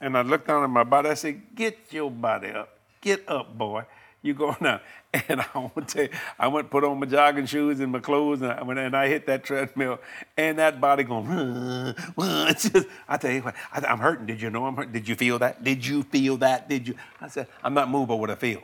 [0.00, 1.10] and I looked down at my body.
[1.10, 2.70] I said, get your body up.
[3.00, 3.84] Get up, boy.
[4.22, 4.80] You going now?
[5.30, 8.52] And I want to I went put on my jogging shoes and my clothes, and
[8.52, 9.98] I went and I hit that treadmill,
[10.36, 11.94] and that body going.
[12.18, 14.26] It's just, I tell you what, I, I'm hurting.
[14.26, 14.92] Did you know I'm hurting?
[14.92, 15.64] Did you feel that?
[15.64, 16.68] Did you feel that?
[16.68, 16.96] Did you?
[17.18, 18.62] I said, I'm not moved by what I feel.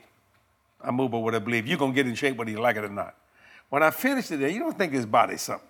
[0.83, 1.67] I move by what I believe.
[1.67, 3.15] You're gonna get in shape whether you like it or not.
[3.71, 5.67] When I finished it, there, you don't think his body's something.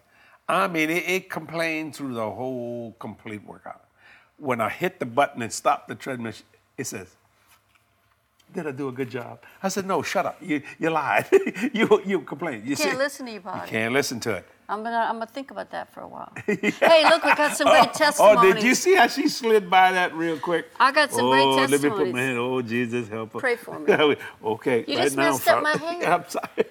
[0.48, 3.84] I mean, it, it complained through the whole complete workout.
[4.36, 6.32] When I hit the button and stopped the treadmill,
[6.76, 7.14] it says,
[8.52, 10.36] "Did I do a good job?" I said, "No, shut up.
[10.40, 11.26] You you lied.
[11.72, 12.66] you you complained.
[12.66, 13.70] You Can't see- listen to your You body.
[13.70, 16.32] can't listen to it." I'm gonna I'm gonna think about that for a while.
[16.46, 18.38] hey, look, we got some great testimonies.
[18.42, 20.70] Oh, oh, did you see how she slid by that real quick?
[20.80, 22.38] I got some great oh, let me put my hand.
[22.38, 23.40] Oh, Jesus, help her.
[23.40, 24.16] Pray for me.
[24.54, 25.32] okay, You right just now.
[25.32, 26.12] messed up my hair.
[26.14, 26.64] I'm sorry.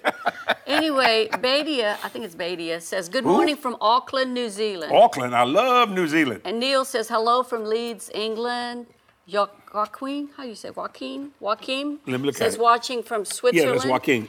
[0.65, 4.93] Anyway, Badia, I think it's Badia, says, Good morning from Auckland, New Zealand.
[4.93, 6.41] Auckland, I love New Zealand.
[6.45, 8.87] And Neil says, Hello from Leeds, England.
[9.31, 11.31] Jo- Joaquin, how do you say Joaquin?
[11.39, 12.63] Joaquin Let me look says at it.
[12.63, 13.55] watching from Switzerland.
[13.55, 13.79] Yeah, Switzerland.
[13.79, 14.27] that's Joaquin.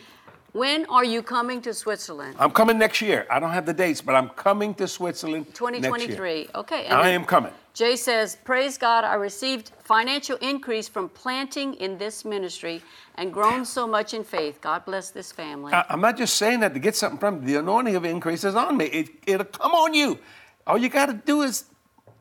[0.53, 2.36] When are you coming to Switzerland?
[2.38, 3.26] I'm coming next year.
[3.28, 5.80] I don't have the dates, but I'm coming to Switzerland next year.
[5.80, 6.48] 2023.
[6.55, 6.84] Okay.
[6.84, 7.53] and I then am coming.
[7.74, 12.82] Jay says, Praise God, I received financial increase from planting in this ministry
[13.16, 14.61] and grown so much in faith.
[14.61, 15.72] God bless this family.
[15.72, 18.55] I, I'm not just saying that to get something from the anointing of increase is
[18.55, 18.84] on me.
[18.86, 20.18] It, it'll come on you.
[20.66, 21.64] All you got to do is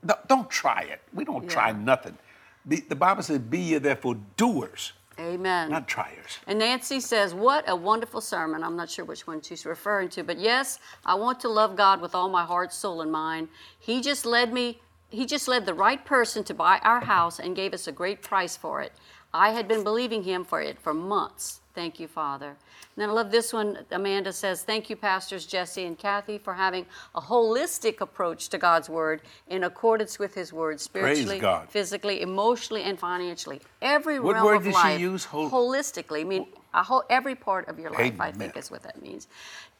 [0.05, 1.01] don't, don't try it.
[1.13, 2.17] We don't try nothing.
[2.65, 5.69] The, the Bible says, "Be ye therefore doers, Amen.
[5.69, 8.63] not triers." And Nancy says, What a wonderful sermon.
[8.63, 12.01] I'm not sure which one she's referring to, but yes, I want to love God
[12.01, 13.49] with all my heart, soul, and mind.
[13.79, 17.55] He just led me, He just led the right person to buy our house and
[17.55, 18.93] gave us a great price for it.
[19.33, 21.61] I had been believing Him for it for months.
[21.73, 22.47] Thank you, Father.
[22.49, 22.57] And
[22.97, 23.79] then I love this one.
[23.91, 28.89] Amanda says, Thank you, Pastors Jesse and Kathy, for having a holistic approach to God's
[28.89, 31.69] Word in accordance with His Word, spiritually, God.
[31.69, 33.61] physically, emotionally, and financially.
[33.81, 35.23] Every What realm word of did she life, use?
[35.23, 36.21] Hol- holistically.
[36.21, 39.27] I mean, a whole, every part of your life, I think, is what that means.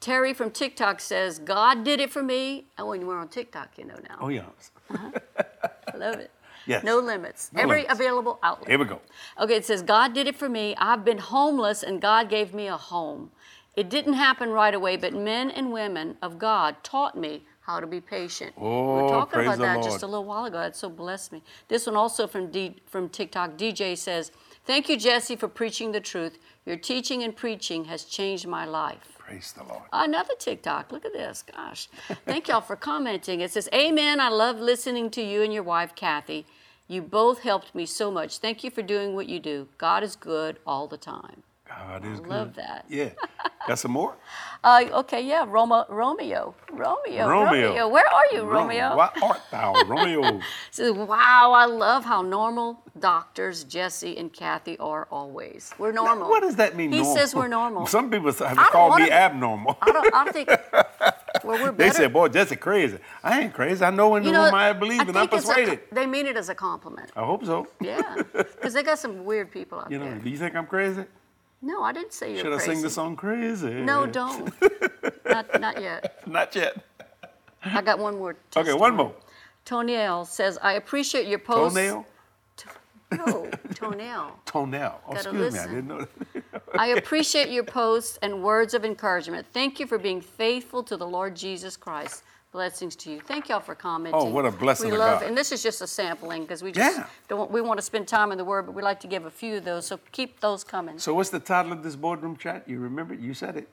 [0.00, 2.64] Terry from TikTok says, God did it for me.
[2.78, 4.16] Oh, and when we're on TikTok, you know now.
[4.20, 4.44] Oh yeah.
[4.90, 6.30] I love it.
[6.66, 6.84] Yes.
[6.84, 7.50] No limits.
[7.52, 7.92] No every limits.
[7.94, 8.68] available outlet.
[8.70, 9.00] Here we go.
[9.40, 10.74] Okay, it says, God did it for me.
[10.78, 13.30] I've been homeless and God gave me a home.
[13.74, 17.86] It didn't happen right away, but men and women of God taught me how to
[17.86, 18.52] be patient.
[18.56, 19.84] we Oh, were talking about that Lord.
[19.84, 20.58] just a little while ago.
[20.58, 21.42] That so blessed me.
[21.68, 23.56] This one also from D, from TikTok.
[23.56, 24.30] DJ says,
[24.66, 26.38] Thank you, Jesse, for preaching the truth.
[26.66, 29.11] Your teaching and preaching has changed my life.
[29.26, 29.82] Praise the Lord.
[29.92, 30.92] Another TikTok.
[30.92, 31.44] Look at this.
[31.54, 31.88] Gosh.
[32.26, 33.40] Thank y'all for commenting.
[33.40, 34.20] It says, Amen.
[34.20, 36.46] I love listening to you and your wife, Kathy.
[36.88, 38.38] You both helped me so much.
[38.38, 39.68] Thank you for doing what you do.
[39.78, 41.42] God is good all the time.
[41.78, 42.28] God is good.
[42.28, 42.84] love that.
[42.88, 43.10] Yeah.
[43.68, 44.16] Got some more?
[44.64, 46.54] Uh, okay, yeah, Roma, Romeo.
[46.70, 47.28] Romeo.
[47.28, 47.88] Romeo.
[47.88, 48.94] Where are you, Romeo?
[48.96, 50.40] What art thou, Romeo?
[50.78, 55.74] Wow, I love how normal doctors Jesse and Kathy are always.
[55.78, 56.28] We're normal.
[56.30, 56.92] What does that mean?
[56.92, 57.16] He normal?
[57.16, 57.86] says we're normal.
[57.88, 59.76] Some people have I call me abnormal.
[59.82, 60.48] I don't, I don't think.
[61.44, 63.84] Well, we're They said, "Boy, Jesse crazy." I ain't crazy.
[63.84, 65.80] I know when you the know, whom I believe, and I'm it's a- persuaded.
[65.90, 67.10] they mean it as a compliment.
[67.16, 67.66] I hope so.
[67.80, 70.18] Yeah, because they got some weird people out You know, there.
[70.20, 71.04] do you think I'm crazy?
[71.62, 73.70] No, I didn't say you're Should I sing the song "Crazy"?
[73.70, 74.52] No, don't.
[75.24, 76.26] not, not yet.
[76.26, 76.76] Not yet.
[77.64, 78.36] I got one more.
[78.56, 79.14] Okay, one more.
[79.64, 81.76] Toniel says, I appreciate your post.
[81.76, 82.06] Toenail.
[83.12, 84.40] No, toenail.
[84.46, 85.00] Toenail.
[85.06, 86.06] Oh, excuse me, I didn't know.
[86.32, 86.62] That.
[86.74, 89.46] I appreciate your posts and words of encouragement.
[89.52, 92.24] Thank you for being faithful to the Lord Jesus Christ.
[92.52, 93.18] Blessings to you.
[93.20, 94.20] Thank y'all for commenting.
[94.20, 95.26] Oh, what a blessing We love, God.
[95.28, 97.06] and this is just a sampling because we just Yeah.
[97.26, 97.50] don't.
[97.50, 99.56] We want to spend time in the Word, but we like to give a few
[99.56, 99.86] of those.
[99.86, 100.98] So keep those coming.
[100.98, 102.68] So, what's the title of this boardroom chat?
[102.68, 103.14] You remember?
[103.14, 103.20] it?
[103.20, 103.70] You said it.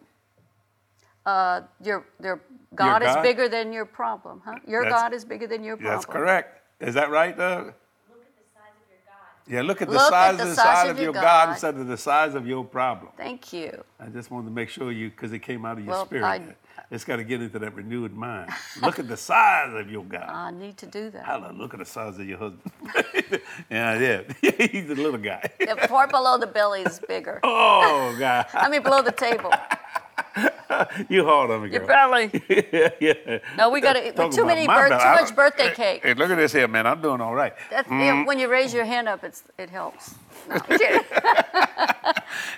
[1.25, 2.39] Uh, your, your
[2.73, 3.21] God, is God?
[3.21, 4.55] bigger than your problem, huh?
[4.65, 5.95] Your That's- God is bigger than your problem.
[5.95, 6.61] That's correct.
[6.79, 7.73] Is that right, Doug?
[9.49, 11.21] Yeah, look at the Look at size the of the size size of your God
[11.23, 11.49] God.
[11.49, 13.11] instead of the size of your problem.
[13.17, 13.83] Thank you.
[13.99, 16.23] I just wanted to make sure you, because it came out of your Well, spirit.
[16.23, 16.55] I-
[16.91, 18.49] it's got to get into that renewed mind.
[18.81, 20.29] Look at the size of your God.
[20.29, 21.23] I need to do that.
[21.25, 21.57] Hallelujah.
[21.61, 22.71] Look at the size of your husband.
[23.69, 24.21] yeah, yeah.
[24.71, 25.49] He's a little guy.
[25.59, 27.39] The part below the belly is bigger.
[27.43, 28.45] Oh, God.
[28.53, 29.51] I mean, below the table.
[31.09, 31.87] You hard on me, Your girl.
[31.87, 32.43] belly.
[32.71, 33.39] yeah, yeah.
[33.57, 35.03] No, we got to too many birth, belly.
[35.03, 36.03] too much birthday cake.
[36.03, 36.87] Hey, look at this here, man.
[36.87, 37.53] I'm doing all right.
[37.69, 38.27] That's, yeah, mm.
[38.27, 40.15] when you raise your hand up, it's it helps.
[40.47, 40.57] No,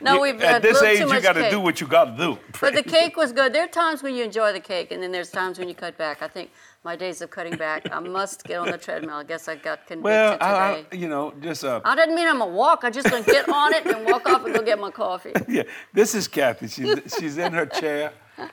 [0.16, 2.38] no we've At this age, you got to do what you got to do.
[2.60, 3.54] But the cake was good.
[3.54, 5.98] There are times when you enjoy the cake, and then there's times when you cut
[5.98, 6.22] back.
[6.22, 6.52] I think
[6.84, 9.16] my days of cutting back, I must get on the treadmill.
[9.16, 10.46] I guess I got convicted well, today.
[10.46, 12.84] I, I, you know, just uh, I didn't mean I'm gonna walk.
[12.84, 15.34] I just gonna get on it and walk off and go get my coffee.
[15.48, 15.64] yeah.
[15.94, 16.68] This is Kathy.
[16.68, 18.14] She's she's in her chair.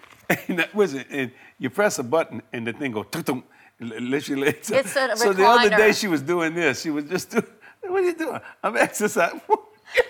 [0.47, 1.07] And that was it.
[1.09, 3.07] And you press a button, and the thing goes.
[3.11, 3.45] tum
[3.81, 4.57] Literally.
[4.63, 6.83] So, It's a so the other day she was doing this.
[6.83, 7.47] She was just doing.
[7.81, 8.39] What are you doing?
[8.63, 9.41] I'm exercising.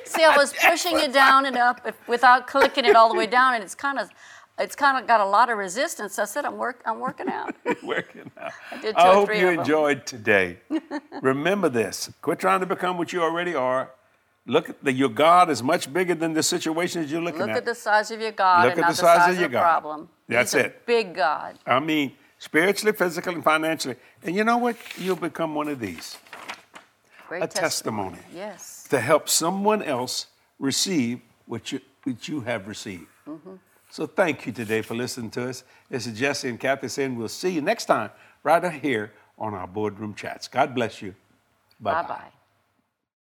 [0.05, 3.55] See, I was pushing it down and up without clicking it all the way down,
[3.55, 4.11] and it's kind of,
[4.59, 6.19] it's kind of got a lot of resistance.
[6.19, 7.55] I said, I'm work, I'm working out.
[7.83, 8.53] working out.
[8.71, 10.59] I, did or hope you enjoyed today.
[11.23, 12.11] Remember this.
[12.23, 13.91] Quit trying to become what you already are.
[14.47, 17.55] Look at the, your God is much bigger than the situations you're looking Look at.
[17.55, 19.41] Look at the size of your God Look and at not the size of of
[19.41, 19.61] your God.
[19.61, 20.09] problem.
[20.27, 20.87] That's He's it.
[20.87, 21.59] big God.
[21.67, 23.97] I mean, spiritually, physically, and financially.
[24.23, 24.77] And you know what?
[24.97, 26.17] You'll become one of these
[27.29, 28.87] Great a testimony Yes.
[28.89, 30.27] to help someone else
[30.59, 33.07] receive what you, what you have received.
[33.29, 33.57] Mm-hmm.
[33.99, 35.65] So thank you today for listening to us.
[35.91, 38.11] This is Jesse and Kathy saying we'll see you next time
[38.45, 40.47] right here on our boardroom chats.
[40.47, 41.17] God bless you.
[41.81, 42.38] Bye bye.